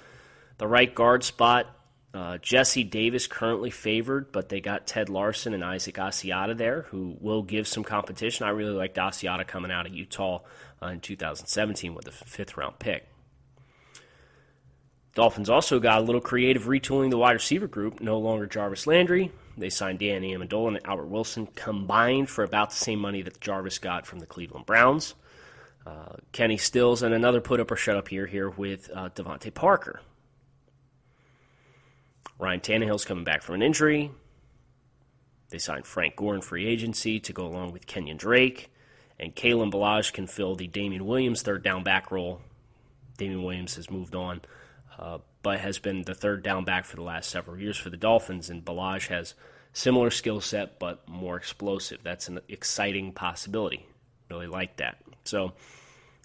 The 0.58 0.66
right 0.66 0.94
guard 0.94 1.24
spot, 1.24 1.74
uh, 2.14 2.38
Jesse 2.38 2.84
Davis 2.84 3.26
currently 3.26 3.70
favored, 3.70 4.30
but 4.30 4.48
they 4.48 4.60
got 4.60 4.86
Ted 4.86 5.08
Larsen 5.08 5.52
and 5.52 5.64
Isaac 5.64 5.96
Asiata 5.96 6.56
there, 6.56 6.82
who 6.82 7.16
will 7.20 7.42
give 7.42 7.66
some 7.66 7.82
competition. 7.82 8.46
I 8.46 8.50
really 8.50 8.72
liked 8.72 8.96
Asiata 8.96 9.44
coming 9.48 9.72
out 9.72 9.86
of 9.86 9.92
Utah 9.92 10.42
uh, 10.80 10.86
in 10.86 11.00
2017 11.00 11.92
with 11.92 12.06
a 12.06 12.12
fifth 12.12 12.56
round 12.56 12.78
pick. 12.78 13.08
Dolphins 15.16 15.50
also 15.50 15.80
got 15.80 16.02
a 16.02 16.04
little 16.04 16.20
creative 16.20 16.64
retooling 16.64 17.10
the 17.10 17.18
wide 17.18 17.32
receiver 17.32 17.66
group. 17.66 18.00
No 18.00 18.18
longer 18.18 18.46
Jarvis 18.46 18.86
Landry. 18.86 19.32
They 19.56 19.70
signed 19.70 19.98
Danny 19.98 20.36
Amendola 20.36 20.68
and 20.68 20.80
Albert 20.86 21.06
Wilson 21.06 21.48
combined 21.54 22.30
for 22.30 22.44
about 22.44 22.70
the 22.70 22.76
same 22.76 23.00
money 23.00 23.22
that 23.22 23.40
Jarvis 23.40 23.78
got 23.78 24.06
from 24.06 24.20
the 24.20 24.26
Cleveland 24.26 24.66
Browns. 24.66 25.14
Uh, 25.84 26.16
Kenny 26.32 26.56
Stills 26.56 27.02
and 27.02 27.12
another 27.12 27.40
put 27.40 27.60
up 27.60 27.70
or 27.70 27.76
shut 27.76 27.96
up 27.96 28.08
here 28.08 28.26
here 28.26 28.50
with 28.50 28.88
uh, 28.94 29.10
DeVante 29.10 29.52
Parker. 29.52 30.00
Ryan 32.38 32.60
Tannehill's 32.60 33.04
coming 33.04 33.24
back 33.24 33.42
from 33.42 33.56
an 33.56 33.62
injury. 33.62 34.10
They 35.50 35.58
signed 35.58 35.86
Frank 35.86 36.16
Gore 36.16 36.34
in 36.34 36.40
free 36.40 36.66
agency 36.66 37.20
to 37.20 37.32
go 37.32 37.46
along 37.46 37.72
with 37.72 37.86
Kenyon 37.86 38.16
Drake. 38.16 38.72
And 39.20 39.34
Kalen 39.34 39.70
Ballage 39.70 40.12
can 40.12 40.26
fill 40.26 40.56
the 40.56 40.66
Damien 40.66 41.06
Williams 41.06 41.42
third 41.42 41.62
down 41.62 41.84
back 41.84 42.10
role. 42.10 42.40
Damien 43.16 43.44
Williams 43.44 43.76
has 43.76 43.88
moved 43.88 44.16
on, 44.16 44.40
uh, 44.98 45.18
but 45.42 45.60
has 45.60 45.78
been 45.78 46.02
the 46.02 46.14
third 46.14 46.42
down 46.42 46.64
back 46.64 46.84
for 46.84 46.96
the 46.96 47.02
last 47.02 47.30
several 47.30 47.56
years 47.56 47.76
for 47.76 47.90
the 47.90 47.96
Dolphins. 47.96 48.50
And 48.50 48.64
Ballage 48.64 49.06
has 49.06 49.34
similar 49.72 50.10
skill 50.10 50.40
set, 50.40 50.80
but 50.80 51.08
more 51.08 51.36
explosive. 51.36 52.00
That's 52.02 52.26
an 52.28 52.40
exciting 52.48 53.12
possibility. 53.12 53.86
Really 54.28 54.48
like 54.48 54.78
that. 54.78 54.98
So 55.22 55.52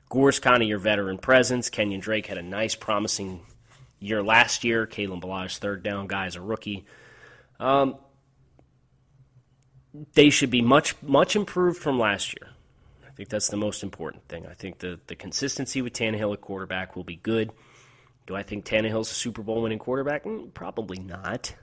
Gore's 0.10 0.40
kind 0.40 0.64
of 0.64 0.68
your 0.68 0.80
veteran 0.80 1.20
presence. 1.20 1.70
Kenyon 1.70 2.00
Drake 2.00 2.26
had 2.26 2.40
a 2.40 2.44
nice, 2.44 2.74
promising 2.74 3.42
year 4.00 4.24
last 4.24 4.64
year. 4.64 4.88
Kalen 4.88 5.22
Ballage, 5.22 5.58
third 5.58 5.84
down 5.84 6.08
guy, 6.08 6.28
is 6.28 6.36
a 6.36 6.42
rookie. 6.42 6.86
Um, 7.60 7.96
they 10.14 10.30
should 10.30 10.50
be 10.50 10.62
much, 10.62 11.02
much 11.02 11.36
improved 11.36 11.82
from 11.82 12.00
last 12.00 12.34
year. 12.40 12.52
I 13.08 13.12
think 13.12 13.30
that's 13.30 13.50
the 13.50 13.58
most 13.58 13.84
important 13.84 14.28
thing. 14.28 14.46
I 14.46 14.54
think 14.54 14.80
the, 14.80 15.00
the 15.08 15.16
consistency 15.16 15.82
with 15.82 15.94
Tannehill 15.94 16.34
at 16.34 16.42
quarterback 16.42 16.96
will 16.96 17.04
be 17.04 17.18
good. 17.18 17.52
Do 18.28 18.36
I 18.36 18.44
think 18.44 18.64
Tannehill's 18.64 19.12
a 19.12 19.16
Super 19.16 19.42
Bowl 19.42 19.62
winning 19.62 19.80
quarterback? 19.80 20.24
Mm, 20.24 20.54
probably 20.54 21.00
not. 21.00 21.56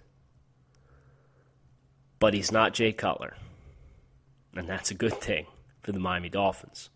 But 2.18 2.34
he's 2.34 2.50
not 2.50 2.74
Jay 2.74 2.92
Cutler. 2.92 3.36
And 4.54 4.68
that's 4.68 4.90
a 4.90 4.94
good 4.94 5.14
thing 5.20 5.46
for 5.82 5.92
the 5.92 6.00
Miami 6.00 6.28
Dolphins. 6.28 6.90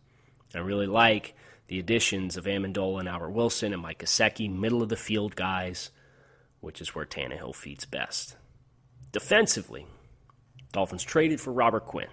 I 0.55 0.59
really 0.59 0.89
like 0.89 1.35
the 1.71 1.79
additions 1.79 2.37
of 2.37 2.47
Amendola 2.47 2.99
and 2.99 3.09
Albert 3.09 3.31
Wilson 3.31 3.73
and 3.73 3.81
Mike 3.81 4.01
Gesicki, 4.01 4.53
middle 4.53 4.83
of 4.83 4.89
the 4.89 4.97
field 4.97 5.37
guys, 5.37 5.91
which 6.59 6.81
is 6.81 6.97
where 6.97 7.07
Tannehill 7.07 7.55
feeds 7.55 7.87
best. 7.87 8.37
Defensively, 9.13 9.87
Dolphins 10.73 11.05
traded 11.05 11.41
for 11.41 11.53
Robert 11.53 11.85
Quinn. 11.85 12.09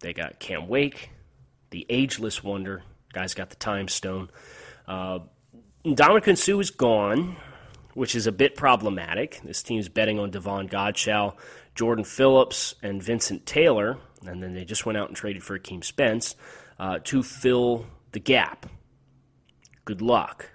They 0.00 0.12
got 0.12 0.38
Cam 0.38 0.68
Wake, 0.68 1.12
the 1.70 1.86
ageless 1.88 2.44
wonder. 2.44 2.82
Guys 3.14 3.32
got 3.32 3.48
the 3.48 3.56
time 3.56 3.88
stone. 3.88 4.28
Uh, 4.86 5.20
Ndamukong 5.86 6.36
Suh 6.36 6.60
is 6.60 6.70
gone, 6.70 7.36
which 7.94 8.14
is 8.14 8.26
a 8.26 8.32
bit 8.32 8.54
problematic. 8.54 9.40
This 9.42 9.62
team's 9.62 9.88
betting 9.88 10.18
on 10.18 10.30
Davon 10.30 10.68
Godchaux, 10.68 11.36
Jordan 11.74 12.04
Phillips, 12.04 12.74
and 12.82 13.02
Vincent 13.02 13.46
Taylor, 13.46 13.96
and 14.26 14.42
then 14.42 14.52
they 14.52 14.66
just 14.66 14.84
went 14.84 14.98
out 14.98 15.08
and 15.08 15.16
traded 15.16 15.42
for 15.42 15.58
Akeem 15.58 15.82
Spence 15.82 16.36
uh, 16.78 16.98
to 17.04 17.22
fill 17.22 17.86
the 18.14 18.20
gap. 18.20 18.66
Good 19.84 20.00
luck. 20.00 20.50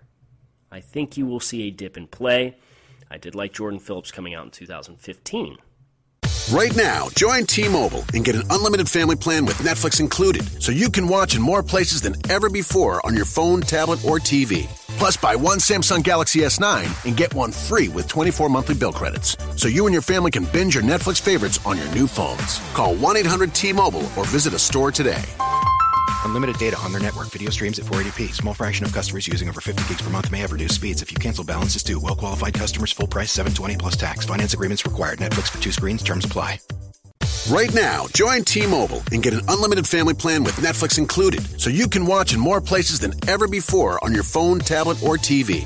I 0.72 0.80
think 0.80 1.18
you 1.18 1.28
will 1.28 1.40
see 1.40 1.68
a 1.68 1.72
dip 1.72 1.98
in 1.98 2.08
play. 2.08 2.58
I 3.12 3.18
did 3.18 3.36
like 3.36 3.54
Jordan 3.54 3.80
Phillips 3.80 4.12
coming 4.12 4.34
out 4.34 4.46
in 4.46 4.52
2015. 4.52 5.58
Right 6.52 6.76
now, 6.76 7.10
join 7.16 7.46
T-Mobile 7.46 8.04
and 8.16 8.26
get 8.26 8.36
an 8.36 8.42
unlimited 8.50 8.90
family 8.90 9.16
plan 9.16 9.46
with 9.46 9.58
Netflix 9.58 10.00
included, 10.00 10.44
so 10.62 10.72
you 10.72 10.90
can 10.90 11.08
watch 11.08 11.36
in 11.36 11.42
more 11.44 11.62
places 11.62 12.02
than 12.02 12.16
ever 12.28 12.50
before 12.50 13.06
on 13.06 13.16
your 13.16 13.26
phone, 13.26 13.62
tablet, 13.62 14.04
or 14.04 14.18
TV. 14.18 14.66
Plus, 14.98 15.16
buy 15.16 15.36
one 15.36 15.60
Samsung 15.60 16.04
Galaxy 16.04 16.40
S9 16.40 17.06
and 17.06 17.16
get 17.16 17.32
one 17.36 17.52
free 17.52 17.88
with 17.88 18.08
24 18.08 18.50
monthly 18.50 18.74
bill 18.74 18.94
credits, 18.94 19.38
so 19.56 19.68
you 19.68 19.86
and 19.86 19.94
your 19.94 20.02
family 20.02 20.32
can 20.32 20.46
binge 20.46 20.74
your 20.74 20.84
Netflix 20.84 21.22
favorites 21.22 21.60
on 21.68 21.78
your 21.78 21.90
new 21.90 22.08
phones. 22.08 22.60
Call 22.74 22.96
1-800-T-Mobile 22.96 24.10
or 24.18 24.26
visit 24.26 24.54
a 24.54 24.60
store 24.60 24.92
today. 24.92 25.24
Unlimited 26.24 26.58
data 26.58 26.78
on 26.80 26.92
their 26.92 27.02
network. 27.02 27.28
Video 27.30 27.50
streams 27.50 27.80
at 27.80 27.86
480p. 27.86 28.34
Small 28.34 28.54
fraction 28.54 28.86
of 28.86 28.94
customers 28.94 29.28
using 29.28 29.50
over 29.50 29.62
50 29.62 29.88
gigs 29.88 30.02
per 30.02 30.10
month 30.10 30.32
may 30.32 30.40
have 30.40 30.52
reduced 30.52 30.76
speeds. 30.76 31.02
If 31.02 31.12
you 31.12 31.18
cancel, 31.18 31.44
balances 31.44 31.84
due. 31.84 32.00
Well 32.00 32.16
qualified 32.16 32.54
customers. 32.54 32.92
Full 32.92 33.08
price. 33.08 33.32
720 33.32 33.78
plus 33.78 33.96
tax. 33.96 34.26
Finance 34.26 34.54
agreements 34.54 34.86
required. 34.86 35.20
Netflix 35.20 35.50
for 35.50 35.62
two 35.62 35.72
screens. 35.72 36.04
Terms 36.04 36.26
apply. 36.26 36.60
Right 37.50 37.74
now, 37.74 38.06
join 38.14 38.44
T-Mobile 38.44 39.02
and 39.12 39.24
get 39.24 39.34
an 39.34 39.42
unlimited 39.48 39.88
family 39.88 40.14
plan 40.14 40.44
with 40.44 40.56
Netflix 40.58 41.00
included, 41.00 41.60
so 41.60 41.72
you 41.72 41.88
can 41.88 42.06
watch 42.06 42.34
in 42.34 42.40
more 42.40 42.62
places 42.62 43.00
than 43.00 43.14
ever 43.28 43.48
before 43.48 44.04
on 44.04 44.14
your 44.14 44.24
phone, 44.24 44.60
tablet, 44.60 45.02
or 45.02 45.18
TV. 45.18 45.66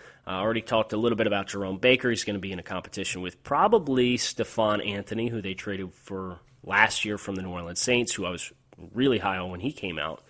I 0.31 0.39
already 0.39 0.61
talked 0.61 0.93
a 0.93 0.97
little 0.97 1.17
bit 1.17 1.27
about 1.27 1.47
Jerome 1.47 1.77
Baker. 1.77 2.09
He's 2.09 2.23
going 2.23 2.35
to 2.35 2.39
be 2.39 2.51
in 2.51 2.59
a 2.59 2.63
competition 2.63 3.21
with 3.21 3.43
probably 3.43 4.17
Stephone 4.17 4.81
Anthony, 4.81 5.27
who 5.27 5.41
they 5.41 5.53
traded 5.53 5.93
for 5.93 6.39
last 6.63 7.05
year 7.05 7.17
from 7.17 7.35
the 7.35 7.41
New 7.41 7.49
Orleans 7.51 7.81
Saints, 7.81 8.13
who 8.13 8.25
I 8.25 8.29
was 8.29 8.51
really 8.93 9.17
high 9.17 9.37
on 9.37 9.51
when 9.51 9.59
he 9.59 9.71
came 9.71 9.99
out. 9.99 10.23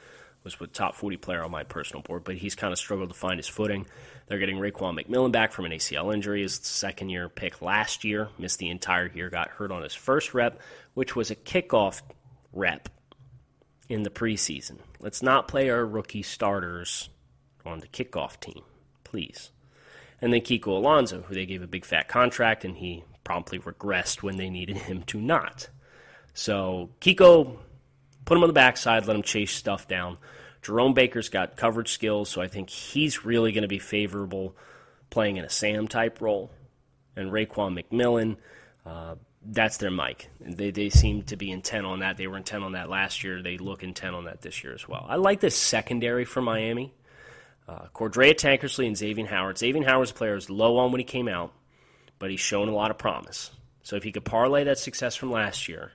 Was 0.44 0.60
with 0.60 0.74
top 0.74 0.96
40 0.96 1.18
player 1.18 1.44
on 1.44 1.52
my 1.52 1.64
personal 1.64 2.02
board, 2.02 2.24
but 2.24 2.36
he's 2.36 2.56
kind 2.56 2.74
of 2.74 2.80
struggled 2.80 3.10
to 3.10 3.16
find 3.16 3.38
his 3.38 3.48
footing. 3.48 3.86
They're 4.26 4.40
getting 4.40 4.58
Raekwon 4.58 5.00
McMillan 5.00 5.32
back 5.32 5.52
from 5.52 5.66
an 5.66 5.72
ACL 5.72 6.12
injury. 6.12 6.42
His 6.42 6.56
second 6.56 7.10
year 7.10 7.30
pick 7.30 7.62
last 7.62 8.04
year, 8.04 8.30
missed 8.40 8.58
the 8.58 8.72
entire 8.72 9.06
year, 9.14 9.30
got 9.30 9.50
hurt 9.50 9.72
on 9.72 9.84
his 9.84 9.94
first 9.94 10.34
rep, 10.34 10.60
which 10.96 11.16
was 11.16 11.30
a 11.30 11.36
kickoff 11.36 12.02
rep 12.54 12.90
in 13.88 14.02
the 14.02 14.10
preseason. 14.10 14.78
Let's 15.00 15.22
not 15.22 15.48
play 15.48 15.70
our 15.70 15.86
rookie 15.86 16.24
starters 16.24 17.10
on 17.64 17.82
the 17.82 17.88
kickoff 17.88 18.40
team, 18.40 18.64
please. 19.04 19.52
And 20.22 20.32
then 20.32 20.42
Kiko 20.42 20.68
Alonso, 20.68 21.24
who 21.24 21.34
they 21.34 21.46
gave 21.46 21.64
a 21.64 21.68
big 21.68 21.84
fat 21.84 22.08
contract, 22.08 22.64
and 22.64 22.78
he 22.78 23.04
promptly 23.24 23.60
regressed 23.60 24.22
when 24.22 24.38
they 24.38 24.50
needed 24.50 24.78
him 24.78 25.04
to 25.04 25.20
not. 25.20 25.70
So 26.34 26.90
Kiko, 27.02 27.58
put 28.26 28.38
him 28.38 28.44
on 28.44 28.50
the 28.50 28.54
backside, 28.54 29.08
let 29.08 29.16
him 29.16 29.24
chase 29.24 29.52
stuff 29.52 29.88
down. 29.88 30.18
Jerome 30.62 30.94
Baker's 30.94 31.30
got 31.30 31.58
coverage 31.58 31.92
skills, 31.92 32.30
so 32.30 32.42
I 32.42 32.48
think 32.48 32.70
he's 32.70 33.26
really 33.26 33.52
going 33.52 33.64
to 33.64 33.68
be 33.68 33.80
favorable 33.80 34.56
playing 35.10 35.38
in 35.38 35.46
a 35.46 35.50
Sam 35.50 35.88
type 35.88 36.22
role. 36.22 36.52
And 37.16 37.32
Raekwon 37.32 37.84
McMillan, 37.84 38.38
uh, 38.86 39.16
that's 39.44 39.78
their 39.78 39.92
Mike. 39.92 40.30
They, 40.40 40.72
they 40.72 40.90
seem 40.90 41.24
to 41.24 41.36
be 41.36 41.52
intent 41.52 41.86
on 41.86 42.00
that. 42.00 42.18
They 42.18 42.28
were 42.28 42.38
intent 42.38 42.64
on 42.64 42.74
that 42.74 42.90
last 42.90 43.24
year. 43.24 43.42
They 43.42 43.58
look 43.58 43.82
intent 43.84 44.16
on 44.16 44.26
that 44.26 44.42
this 44.42 44.64
year 44.64 44.74
as 44.74 44.88
well. 44.88 45.06
I 45.10 45.16
like 45.16 45.40
the 45.40 45.50
secondary 45.50 46.26
for 46.26 46.42
Miami. 46.42 46.94
Uh, 47.72 47.88
Cordrea 47.96 48.34
Tankersley 48.34 48.86
and 48.86 48.98
Xavier 48.98 49.28
Howard. 49.28 49.58
Xavier 49.58 49.86
Howard's 49.86 50.12
player 50.12 50.36
is 50.36 50.50
low 50.50 50.78
on 50.78 50.92
when 50.92 51.00
he 51.00 51.06
came 51.06 51.30
out, 51.30 51.54
but 52.20 52.30
he's 52.30 52.42
shown 52.42 52.68
a 52.68 52.74
lot 52.74 52.92
of 52.92 52.98
promise. 52.98 53.50
So 53.82 53.96
if 53.96 54.04
he 54.04 54.12
could 54.12 54.26
parlay 54.26 54.66
that 54.66 54.78
success 54.78 55.16
from 55.16 55.32
last 55.32 55.70
year 55.70 55.94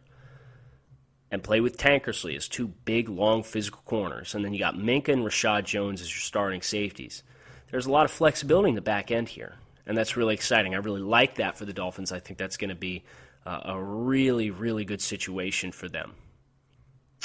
and 1.30 1.42
play 1.42 1.60
with 1.60 1.76
Tankersley 1.76 2.34
as 2.34 2.48
two 2.48 2.68
big, 2.68 3.10
long, 3.10 3.42
physical 3.42 3.82
corners, 3.84 4.34
and 4.34 4.42
then 4.42 4.54
you 4.54 4.58
got 4.58 4.74
Minkah 4.74 5.10
and 5.10 5.22
Reshad 5.22 5.64
Jones 5.64 6.00
as 6.00 6.10
your 6.10 6.20
starting 6.20 6.62
safeties, 6.62 7.22
there's 7.70 7.84
a 7.84 7.90
lot 7.90 8.06
of 8.06 8.10
flexibility 8.10 8.70
in 8.70 8.74
the 8.74 8.80
back 8.80 9.10
end 9.10 9.28
here, 9.28 9.56
and 9.86 9.98
that's 9.98 10.16
really 10.16 10.32
exciting. 10.32 10.74
I 10.74 10.78
really 10.78 11.02
like 11.02 11.34
that 11.34 11.58
for 11.58 11.66
the 11.66 11.74
Dolphins. 11.74 12.10
I 12.10 12.20
think 12.20 12.38
that's 12.38 12.56
going 12.56 12.70
to 12.70 12.74
be 12.74 13.04
uh, 13.44 13.60
a 13.64 13.82
really, 13.82 14.50
really 14.50 14.86
good 14.86 15.02
situation 15.02 15.72
for 15.72 15.90
them. 15.90 16.14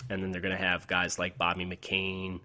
And 0.10 0.22
then 0.22 0.32
they're 0.32 0.42
going 0.42 0.58
to 0.58 0.62
have 0.62 0.88
guys 0.88 1.18
like 1.18 1.38
Bobby 1.38 1.66
McCain, 1.66 2.42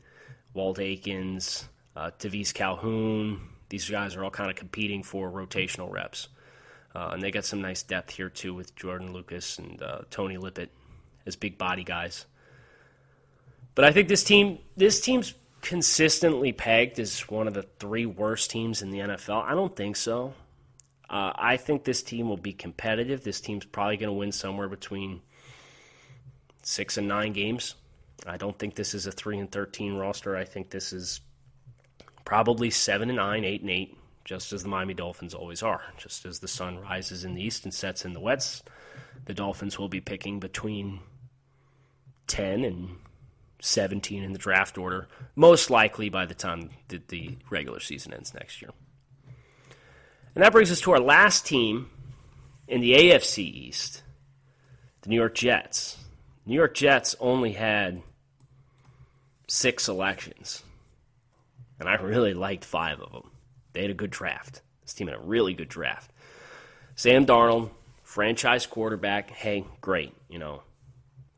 Walt 0.55 0.79
Aikens, 0.79 1.69
uh, 1.97 2.11
Taveze 2.19 2.55
Calhoun. 2.55 3.41
These 3.69 3.91
guys 3.91 4.15
are 4.15 4.23
all 4.23 4.31
kind 4.31 4.51
of 4.51 4.57
competing 4.57 5.03
for 5.03 5.31
rotational 5.31 5.91
reps. 5.91 6.29
Uh, 6.95 7.11
and 7.13 7.23
they 7.23 7.31
got 7.31 7.45
some 7.45 7.61
nice 7.61 7.83
depth 7.83 8.11
here, 8.11 8.31
too, 8.31 8.55
with 8.55 8.77
Jordan 8.77 9.13
Lucas 9.13 9.59
and 9.59 9.83
uh, 9.83 10.01
Tony 10.11 10.37
Lippett 10.37 10.71
as 11.27 11.37
big 11.37 11.59
body 11.59 11.85
guys. 11.85 12.27
But 13.75 13.85
I 13.85 13.93
think 13.93 14.09
this 14.09 14.25
team, 14.25 14.59
this 14.77 15.01
team's 15.01 15.35
consistently 15.61 16.53
pegged 16.53 16.99
as 16.99 17.21
one 17.29 17.49
of 17.49 17.55
the 17.55 17.65
three 17.79 18.07
worst 18.07 18.51
teams 18.51 18.83
in 18.83 18.91
the 18.91 19.01
NFL. 19.01 19.43
I 19.45 19.55
don't 19.55 19.75
think 19.75 19.97
so. 19.97 20.33
Uh, 21.11 21.33
I 21.35 21.57
think 21.57 21.85
this 21.85 22.03
team 22.03 22.29
will 22.29 22.37
be 22.37 22.53
competitive. 22.53 23.23
This 23.23 23.41
team's 23.41 23.65
probably 23.65 23.97
going 23.97 24.09
to 24.09 24.19
win 24.19 24.33
somewhere 24.33 24.69
between 24.69 25.21
six 26.63 26.97
and 26.99 27.07
nine 27.07 27.33
games. 27.33 27.75
I 28.27 28.37
don't 28.37 28.59
think 28.59 28.75
this 28.75 28.95
is 28.95 29.07
a 29.07 29.13
three 29.13 29.39
and 29.39 29.51
thirteen 29.51 29.95
roster. 29.95 30.37
I 30.37 30.45
think 30.45 30.71
this 30.71 30.93
is 30.93 31.21
probably 32.27 32.69
seven 32.69 33.09
and 33.09 33.17
nine, 33.17 33.45
eight 33.45 33.62
and 33.62 33.71
eight, 33.71 33.97
just 34.27 34.53
as 34.53 34.62
the 34.62 34.69
Miami 34.69 34.93
Dolphins 34.93 35.33
always 35.33 35.62
are. 35.62 35.81
Just 35.97 36.27
as 36.27 36.41
the 36.41 36.49
sun 36.49 36.79
rises 36.79 37.25
in 37.25 37.35
the 37.35 37.43
east 37.43 37.65
and 37.65 37.73
sets 37.73 38.05
in 38.05 38.12
the 38.12 38.21
west, 38.21 38.69
the 39.25 39.33
Dolphins 39.33 39.79
will 39.79 39.89
be 39.89 40.01
picking 40.03 40.41
between 40.41 41.01
10 42.27 42.65
and 42.65 42.97
17 43.61 44.23
in 44.23 44.33
the 44.33 44.39
draft 44.39 44.77
order, 44.77 45.09
most 45.37 45.71
likely 45.71 46.11
by 46.11 46.27
the 46.27 46.35
time 46.35 46.71
that 46.89 47.09
the 47.09 47.39
regular 47.49 47.81
season 47.81 48.12
ends 48.12 48.35
next 48.35 48.61
year. 48.61 48.73
And 50.35 50.43
that 50.43 50.53
brings 50.53 50.71
us 50.71 50.81
to 50.83 50.91
our 50.91 51.01
last 51.01 51.47
team 51.47 51.89
in 52.69 52.81
the 52.81 52.93
AFC 52.93 53.39
East, 53.39 54.03
the 55.03 55.09
New 55.09 55.17
York 55.17 55.35
Jets. 55.35 55.97
New 56.45 56.57
York 56.57 56.75
Jets 56.75 57.15
only 57.21 57.53
had 57.53 58.03
six 59.47 59.85
selections, 59.85 60.62
and 61.79 61.89
I 61.89 61.95
really 61.95 62.35
liked 62.35 62.65
five 62.65 63.01
of 63.01 63.12
them. 63.12 63.31
They 63.73 63.83
had 63.83 63.91
a 63.91 63.95
good 63.95 64.11
draft. 64.11 64.62
This 64.83 64.95
team 64.95 65.09
had 65.09 65.17
a 65.17 65.21
really 65.21 65.55
good 65.55 65.69
draft. 65.69 66.11
Sam 66.95 67.27
Darnold, 67.27 67.71
franchise 68.03 68.67
quarterback. 68.67 69.31
Hey, 69.31 69.65
great. 69.81 70.15
You 70.29 70.39
know, 70.39 70.62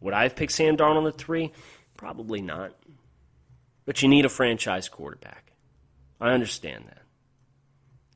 would 0.01 0.15
I 0.15 0.25
have 0.25 0.37
picked 0.37 0.53
Sam 0.53 0.77
Darnold 0.77 1.09
at 1.09 1.19
three? 1.19 1.53
Probably 1.97 2.41
not. 2.41 2.73
But 3.85 4.03
you 4.03 4.09
need 4.09 4.25
a 4.25 4.29
franchise 4.29 4.89
quarterback. 4.89 5.53
I 6.21 6.31
understand 6.31 6.85
that. 6.87 7.03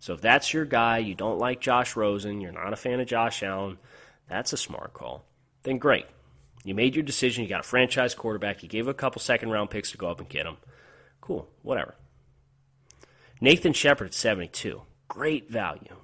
So 0.01 0.15
if 0.15 0.21
that's 0.21 0.53
your 0.53 0.65
guy, 0.65 0.99
you 0.99 1.15
don't 1.15 1.39
like 1.39 1.61
Josh 1.61 1.95
Rosen, 1.95 2.41
you're 2.41 2.53
not 2.53 2.73
a 2.73 2.77
fan 2.77 3.01
of 3.01 3.07
Josh 3.07 3.43
Allen, 3.43 3.79
that's 4.29 4.53
a 4.53 4.57
smart 4.57 4.93
call. 4.93 5.25
Then 5.63 5.79
great. 5.79 6.07
You 6.65 6.75
made 6.75 6.97
your 6.97 7.05
decision, 7.05 7.45
you 7.45 7.49
got 7.49 7.61
a 7.61 7.65
franchise 7.65 8.15
quarterback, 8.15 8.63
you 8.63 8.69
gave 8.69 8.89
a 8.89 8.95
couple 8.95 9.21
second 9.21 9.51
round 9.51 9.71
picks 9.71 9.93
to 9.93 9.99
go 9.99 10.11
up 10.11 10.19
and 10.19 10.29
get 10.29 10.47
him. 10.47 10.57
Cool, 11.21 11.49
whatever. 11.63 11.95
Nathan 13.43 13.73
Shepherd, 13.73 14.07
at 14.07 14.15
72. 14.15 14.83
Great 15.09 15.51
value. 15.51 15.97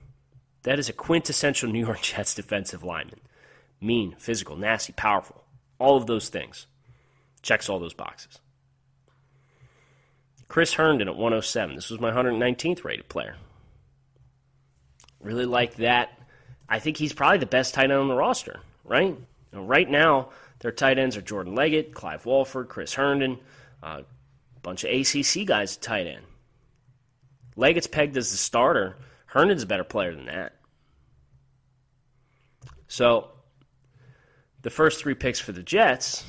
That 0.65 0.81
is 0.81 0.89
a 0.89 0.93
quintessential 0.93 1.69
New 1.73 1.87
York 1.87 2.03
Jets 2.03 2.35
defensive 2.35 2.83
lineman. 2.83 3.21
Mean, 3.81 4.17
physical, 4.19 4.57
nasty, 4.57 4.93
powerful. 4.93 5.45
All 5.79 5.97
of 5.97 6.09
those 6.09 6.31
things. 6.31 6.67
Checks 7.41 7.69
all 7.69 7.79
those 7.79 7.95
boxes. 7.95 8.41
Chris 10.49 10.73
Herndon 10.73 11.07
at 11.07 11.15
107. 11.15 11.77
This 11.77 11.91
was 11.91 12.01
my 12.01 12.11
119th 12.11 12.83
rated 12.83 13.09
player. 13.09 13.37
Really 15.21 15.47
like 15.47 15.77
that. 15.77 16.11
I 16.69 16.81
think 16.81 16.97
he's 16.97 17.13
probably 17.13 17.39
the 17.39 17.47
best 17.47 17.73
tight 17.73 17.85
end 17.85 17.93
on 17.93 18.09
the 18.09 18.17
roster, 18.17 18.59
right? 18.85 19.11
You 19.11 19.27
know, 19.53 19.63
right 19.63 19.89
now, 19.89 20.31
their 20.59 20.73
tight 20.73 20.99
ends 20.99 21.17
are 21.17 21.23
Jordan 21.23 21.55
Leggett, 21.55 21.95
Clive 21.95 22.27
Walford, 22.27 22.69
Chris 22.69 22.95
Herndon, 22.95 23.39
a 23.81 23.87
uh, 23.87 24.03
bunch 24.63 24.83
of 24.83 24.91
ACC 24.91 25.47
guys 25.47 25.77
at 25.77 25.83
tight 25.83 26.09
end. 26.09 26.25
Leggett's 27.59 27.89
pegged 27.89 28.17
as 28.17 28.31
the 28.31 28.37
starter. 28.37 28.97
Herndon's 29.27 29.65
a 29.65 29.67
better 29.67 29.83
player 29.83 30.15
than 30.15 30.27
that. 30.27 30.55
So, 32.87 33.31
the 34.63 34.71
first 34.71 35.01
three 35.01 35.15
picks 35.15 35.41
for 35.41 35.51
the 35.51 35.63
Jets, 35.63 36.25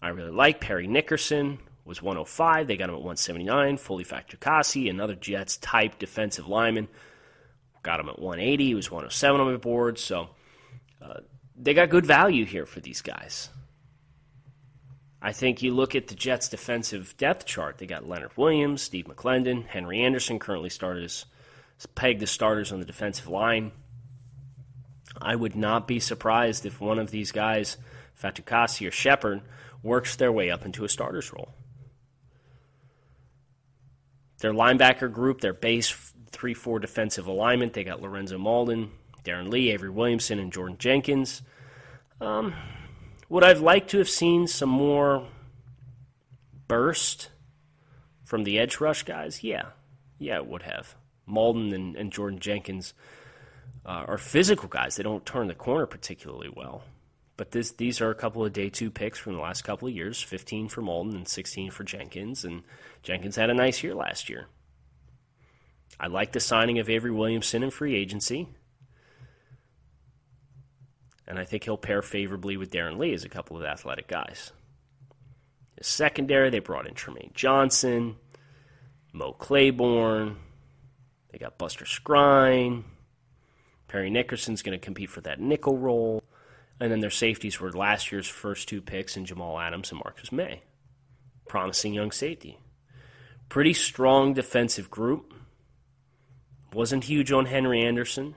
I 0.00 0.10
really 0.10 0.30
like. 0.30 0.60
Parry 0.60 0.86
Nickerson 0.86 1.58
was 1.84 2.00
105. 2.00 2.68
They 2.68 2.76
got 2.76 2.88
him 2.88 2.94
at 2.94 3.00
179. 3.00 3.78
Foley 3.78 4.04
Fatukasi, 4.04 4.88
another 4.88 5.16
Jets 5.16 5.56
type 5.56 5.98
defensive 5.98 6.46
lineman, 6.46 6.86
got 7.82 7.98
him 7.98 8.08
at 8.08 8.20
180. 8.20 8.64
He 8.64 8.74
was 8.76 8.88
107 8.92 9.40
on 9.40 9.50
my 9.50 9.56
board. 9.56 9.98
So, 9.98 10.28
uh, 11.02 11.20
they 11.56 11.74
got 11.74 11.90
good 11.90 12.06
value 12.06 12.44
here 12.44 12.64
for 12.64 12.78
these 12.78 13.02
guys. 13.02 13.50
I 15.24 15.32
think 15.32 15.62
you 15.62 15.72
look 15.72 15.94
at 15.94 16.08
the 16.08 16.14
Jets' 16.14 16.50
defensive 16.50 17.16
depth 17.16 17.46
chart. 17.46 17.78
They 17.78 17.86
got 17.86 18.06
Leonard 18.06 18.36
Williams, 18.36 18.82
Steve 18.82 19.06
McLendon, 19.06 19.66
Henry 19.66 20.02
Anderson 20.02 20.38
currently 20.38 20.68
started 20.68 21.02
as 21.02 21.24
pegged 21.94 22.22
as 22.22 22.30
starters 22.30 22.72
on 22.72 22.78
the 22.78 22.84
defensive 22.84 23.26
line. 23.26 23.72
I 25.18 25.34
would 25.34 25.56
not 25.56 25.88
be 25.88 25.98
surprised 25.98 26.66
if 26.66 26.78
one 26.78 26.98
of 26.98 27.10
these 27.10 27.32
guys, 27.32 27.78
Fatukasi 28.22 28.86
or 28.86 28.90
Shepherd, 28.90 29.40
works 29.82 30.14
their 30.16 30.30
way 30.30 30.50
up 30.50 30.66
into 30.66 30.84
a 30.84 30.90
starter's 30.90 31.32
role. 31.32 31.54
Their 34.40 34.52
linebacker 34.52 35.10
group, 35.10 35.40
their 35.40 35.54
base 35.54 36.12
3 36.32 36.52
4 36.52 36.80
defensive 36.80 37.26
alignment, 37.26 37.72
they 37.72 37.82
got 37.82 38.02
Lorenzo 38.02 38.36
Mauldin, 38.36 38.90
Darron 39.24 39.48
Lee, 39.50 39.70
Avery 39.70 39.88
Williamson, 39.88 40.38
and 40.38 40.52
Jordan 40.52 40.76
Jenkins. 40.76 41.40
Um, 42.20 42.52
would 43.34 43.42
I've 43.42 43.60
liked 43.60 43.90
to 43.90 43.98
have 43.98 44.08
seen 44.08 44.46
some 44.46 44.68
more 44.68 45.26
burst 46.68 47.30
from 48.22 48.44
the 48.44 48.60
edge 48.60 48.78
rush 48.78 49.02
guys? 49.02 49.42
Yeah. 49.42 49.70
Yeah, 50.20 50.36
it 50.36 50.46
would 50.46 50.62
have. 50.62 50.94
Mauldin 51.28 51.74
and, 51.74 51.96
and 51.96 52.12
Jordan 52.12 52.38
Jenkins 52.38 52.94
uh, 53.84 54.04
are 54.06 54.18
physical 54.18 54.68
guys. 54.68 54.94
They 54.94 55.02
don't 55.02 55.26
turn 55.26 55.48
the 55.48 55.54
corner 55.56 55.84
particularly 55.84 56.48
well. 56.48 56.84
But 57.36 57.50
this, 57.50 57.72
these 57.72 58.00
are 58.00 58.10
a 58.10 58.14
couple 58.14 58.44
of 58.44 58.52
day 58.52 58.70
two 58.70 58.92
picks 58.92 59.18
from 59.18 59.32
the 59.32 59.40
last 59.40 59.62
couple 59.62 59.88
of 59.88 59.94
years 59.94 60.22
15 60.22 60.68
for 60.68 60.80
Mauldin 60.80 61.16
and 61.16 61.26
16 61.26 61.72
for 61.72 61.82
Jenkins. 61.82 62.44
And 62.44 62.62
Jenkins 63.02 63.34
had 63.34 63.50
a 63.50 63.54
nice 63.54 63.82
year 63.82 63.96
last 63.96 64.28
year. 64.28 64.46
I 65.98 66.06
like 66.06 66.30
the 66.30 66.38
signing 66.38 66.78
of 66.78 66.88
Avery 66.88 67.10
Williamson 67.10 67.64
in 67.64 67.72
free 67.72 67.96
agency 67.96 68.46
and 71.34 71.40
I 71.40 71.44
think 71.44 71.64
he'll 71.64 71.76
pair 71.76 72.00
favorably 72.00 72.56
with 72.56 72.70
Darron 72.70 72.96
Lee 72.96 73.12
as 73.12 73.24
a 73.24 73.28
couple 73.28 73.56
of 73.56 73.64
athletic 73.64 74.06
guys. 74.06 74.52
The 75.76 75.82
secondary, 75.82 76.48
they 76.48 76.60
brought 76.60 76.86
in 76.86 76.94
Trumaine 76.94 77.34
Johnson, 77.34 78.14
Mo 79.12 79.32
Claiborne, 79.32 80.36
they 81.32 81.38
got 81.38 81.58
Buster 81.58 81.86
Skrine, 81.86 82.84
Parry 83.88 84.10
Nickerson's 84.10 84.62
going 84.62 84.78
to 84.78 84.84
compete 84.84 85.10
for 85.10 85.22
that 85.22 85.40
nickel 85.40 85.76
role, 85.76 86.22
and 86.78 86.92
then 86.92 87.00
their 87.00 87.10
safeties 87.10 87.60
were 87.60 87.72
last 87.72 88.12
year's 88.12 88.28
first 88.28 88.68
two 88.68 88.80
picks 88.80 89.16
in 89.16 89.24
Jamal 89.24 89.58
Adams 89.58 89.90
and 89.90 90.00
Marcus 90.04 90.30
Maye. 90.30 90.62
Promising 91.48 91.94
young 91.94 92.12
safety. 92.12 92.60
Pretty 93.48 93.72
strong 93.72 94.34
defensive 94.34 94.88
group. 94.88 95.34
Wasn't 96.72 97.02
huge 97.02 97.32
on 97.32 97.46
Henry 97.46 97.82
Anderson. 97.82 98.36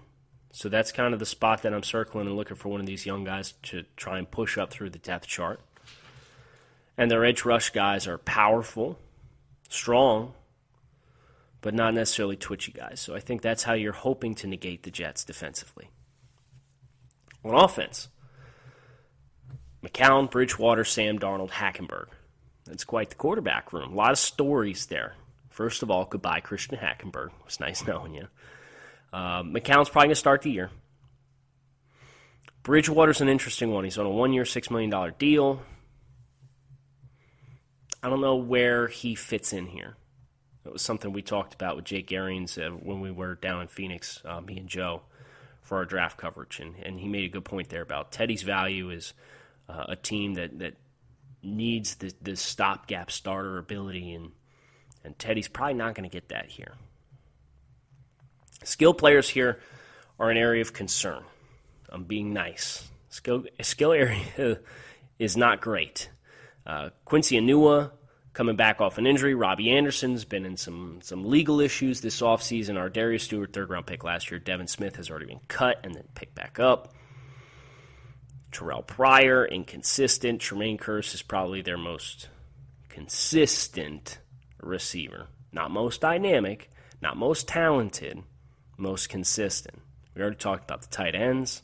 So 0.51 0.69
that's 0.69 0.91
kind 0.91 1.13
of 1.13 1.19
the 1.19 1.25
spot 1.25 1.61
that 1.61 1.73
I'm 1.73 1.83
circling 1.83 2.27
and 2.27 2.35
looking 2.35 2.57
for 2.57 2.69
one 2.69 2.79
of 2.79 2.85
these 2.85 3.05
young 3.05 3.23
guys 3.23 3.53
to 3.63 3.83
try 3.95 4.17
and 4.17 4.29
push 4.29 4.57
up 4.57 4.71
through 4.71 4.89
the 4.89 4.99
depth 4.99 5.27
chart. 5.27 5.59
And 6.97 7.11
their 7.11 7.23
edge 7.23 7.45
rush 7.45 7.69
guys 7.69 8.07
are 8.07 8.17
powerful, 8.17 8.97
strong, 9.69 10.33
but 11.61 11.73
not 11.73 11.93
necessarily 11.93 12.35
twitchy 12.35 12.71
guys. 12.71 12.99
So 12.99 13.15
I 13.15 13.19
think 13.19 13.41
that's 13.41 13.63
how 13.63 13.73
you're 13.73 13.93
hoping 13.93 14.35
to 14.35 14.47
negate 14.47 14.83
the 14.83 14.91
Jets 14.91 15.23
defensively. 15.23 15.89
On 17.43 17.53
offense, 17.53 18.07
McCown, 19.83 20.29
Bridgewater, 20.29 20.83
Sam 20.83 21.19
Darnold, 21.19 21.51
Hackenberg. 21.51 22.07
That's 22.65 22.83
quite 22.83 23.09
the 23.09 23.15
quarterback 23.15 23.71
room. 23.71 23.93
A 23.93 23.95
lot 23.95 24.11
of 24.11 24.17
stories 24.17 24.87
there. 24.87 25.15
First 25.49 25.83
of 25.83 25.89
all, 25.89 26.05
goodbye, 26.05 26.41
Christian 26.41 26.77
Hackenberg. 26.77 27.27
It 27.27 27.45
was 27.45 27.59
nice 27.59 27.83
knowing 27.87 28.13
you. 28.13 28.27
Uh, 29.11 29.43
McCown's 29.43 29.89
probably 29.89 30.07
going 30.07 30.09
to 30.09 30.15
start 30.15 30.41
the 30.41 30.51
year. 30.51 30.69
Bridgewater's 32.63 33.21
an 33.21 33.29
interesting 33.29 33.71
one. 33.71 33.85
He's 33.85 33.97
on 33.97 34.05
a 34.05 34.09
one 34.09 34.33
year, 34.33 34.43
$6 34.43 34.71
million 34.71 35.13
deal. 35.17 35.61
I 38.03 38.09
don't 38.09 38.21
know 38.21 38.35
where 38.35 38.87
he 38.87 39.15
fits 39.15 39.53
in 39.53 39.67
here. 39.67 39.95
It 40.65 40.73
was 40.73 40.81
something 40.81 41.13
we 41.13 41.21
talked 41.21 41.53
about 41.53 41.77
with 41.77 41.85
Jake 41.85 42.11
Arians 42.11 42.57
uh, 42.57 42.69
when 42.69 42.99
we 42.99 43.09
were 43.09 43.35
down 43.35 43.61
in 43.61 43.67
Phoenix, 43.67 44.21
uh, 44.25 44.41
me 44.41 44.57
and 44.57 44.67
Joe, 44.67 45.03
for 45.61 45.77
our 45.77 45.85
draft 45.85 46.17
coverage. 46.17 46.59
And, 46.59 46.75
and 46.83 46.99
he 46.99 47.07
made 47.07 47.23
a 47.23 47.29
good 47.29 47.45
point 47.45 47.69
there 47.69 47.81
about 47.81 48.11
Teddy's 48.11 48.43
value 48.43 48.89
is 48.89 49.13
uh, 49.69 49.85
a 49.89 49.95
team 49.95 50.33
that, 50.33 50.59
that 50.59 50.73
needs 51.41 51.95
the, 51.95 52.13
the 52.21 52.35
stopgap 52.35 53.11
starter 53.11 53.57
ability, 53.57 54.13
and, 54.13 54.31
and 55.03 55.17
Teddy's 55.17 55.47
probably 55.47 55.75
not 55.75 55.95
going 55.95 56.09
to 56.09 56.13
get 56.13 56.29
that 56.29 56.47
here. 56.47 56.73
Skill 58.63 58.93
players 58.93 59.29
here 59.29 59.59
are 60.19 60.29
an 60.29 60.37
area 60.37 60.61
of 60.61 60.73
concern. 60.73 61.23
I'm 61.89 62.03
being 62.03 62.33
nice. 62.33 62.87
Skill, 63.09 63.45
skill 63.61 63.91
area 63.91 64.59
is 65.19 65.37
not 65.37 65.61
great. 65.61 66.09
Uh, 66.65 66.89
Quincy 67.05 67.39
Enunwa 67.39 67.91
coming 68.33 68.55
back 68.55 68.81
off 68.81 68.97
an 68.97 69.07
injury. 69.07 69.33
Robbie 69.33 69.71
Anderson's 69.71 70.25
been 70.25 70.45
in 70.45 70.57
some 70.57 70.99
some 71.01 71.25
legal 71.25 71.59
issues 71.59 72.01
this 72.01 72.21
offseason. 72.21 72.75
ArDarius 72.75 73.21
Stewart 73.21 73.53
third 73.53 73.69
round 73.69 73.87
pick 73.87 74.03
last 74.03 74.29
year. 74.29 74.39
Devin 74.39 74.67
Smith 74.67 74.97
has 74.97 75.09
already 75.09 75.25
been 75.25 75.39
cut 75.47 75.79
and 75.83 75.95
then 75.95 76.03
picked 76.13 76.35
back 76.35 76.59
up. 76.59 76.93
Terrell 78.51 78.81
Pryor, 78.81 79.45
inconsistent. 79.45 80.41
Tremaine 80.41 80.77
Kearse 80.77 81.13
is 81.13 81.21
probably 81.21 81.61
their 81.61 81.77
most 81.77 82.29
consistent 82.89 84.19
receiver. 84.61 85.27
Not 85.51 85.71
most 85.71 86.01
dynamic, 86.01 86.69
not 87.01 87.17
most 87.17 87.47
talented, 87.47 88.23
most 88.77 89.09
consistent. 89.09 89.81
We 90.15 90.21
already 90.21 90.37
talked 90.37 90.63
about 90.63 90.81
the 90.81 90.87
tight 90.87 91.15
ends. 91.15 91.61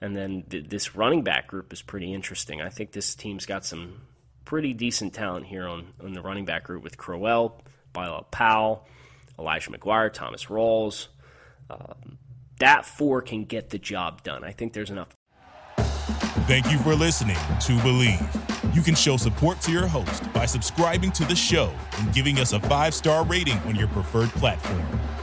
And 0.00 0.16
then 0.16 0.44
th- 0.48 0.68
this 0.68 0.96
running 0.96 1.22
back 1.22 1.46
group 1.46 1.72
is 1.72 1.80
pretty 1.80 2.12
interesting. 2.12 2.60
I 2.60 2.68
think 2.68 2.92
this 2.92 3.14
team's 3.14 3.46
got 3.46 3.64
some 3.64 4.00
pretty 4.44 4.72
decent 4.72 5.14
talent 5.14 5.46
here 5.46 5.66
on, 5.66 5.92
on 6.02 6.12
the 6.12 6.22
running 6.22 6.44
back 6.44 6.64
group 6.64 6.82
with 6.82 6.98
Crowell, 6.98 7.62
Bilal 7.92 8.26
Powell, 8.30 8.86
Elijah 9.38 9.70
McGuire, 9.70 10.12
Thomas 10.12 10.46
Rawls. 10.46 11.06
Um, 11.70 12.18
that 12.58 12.84
four 12.84 13.22
can 13.22 13.44
get 13.44 13.70
the 13.70 13.78
job 13.78 14.22
done. 14.22 14.44
I 14.44 14.52
think 14.52 14.72
there's 14.72 14.90
enough. 14.90 15.08
Thank 16.46 16.70
you 16.70 16.78
for 16.78 16.94
listening 16.94 17.36
to 17.36 17.72
Bleav. 17.78 18.74
You 18.74 18.82
can 18.82 18.94
show 18.94 19.16
support 19.16 19.60
to 19.62 19.72
your 19.72 19.86
host 19.86 20.32
by 20.32 20.46
subscribing 20.46 21.12
to 21.12 21.24
the 21.24 21.36
show 21.36 21.72
and 21.98 22.12
giving 22.12 22.38
us 22.38 22.52
a 22.52 22.60
five 22.60 22.94
star 22.94 23.24
rating 23.24 23.58
on 23.60 23.76
your 23.76 23.88
preferred 23.88 24.30
platform. 24.30 24.82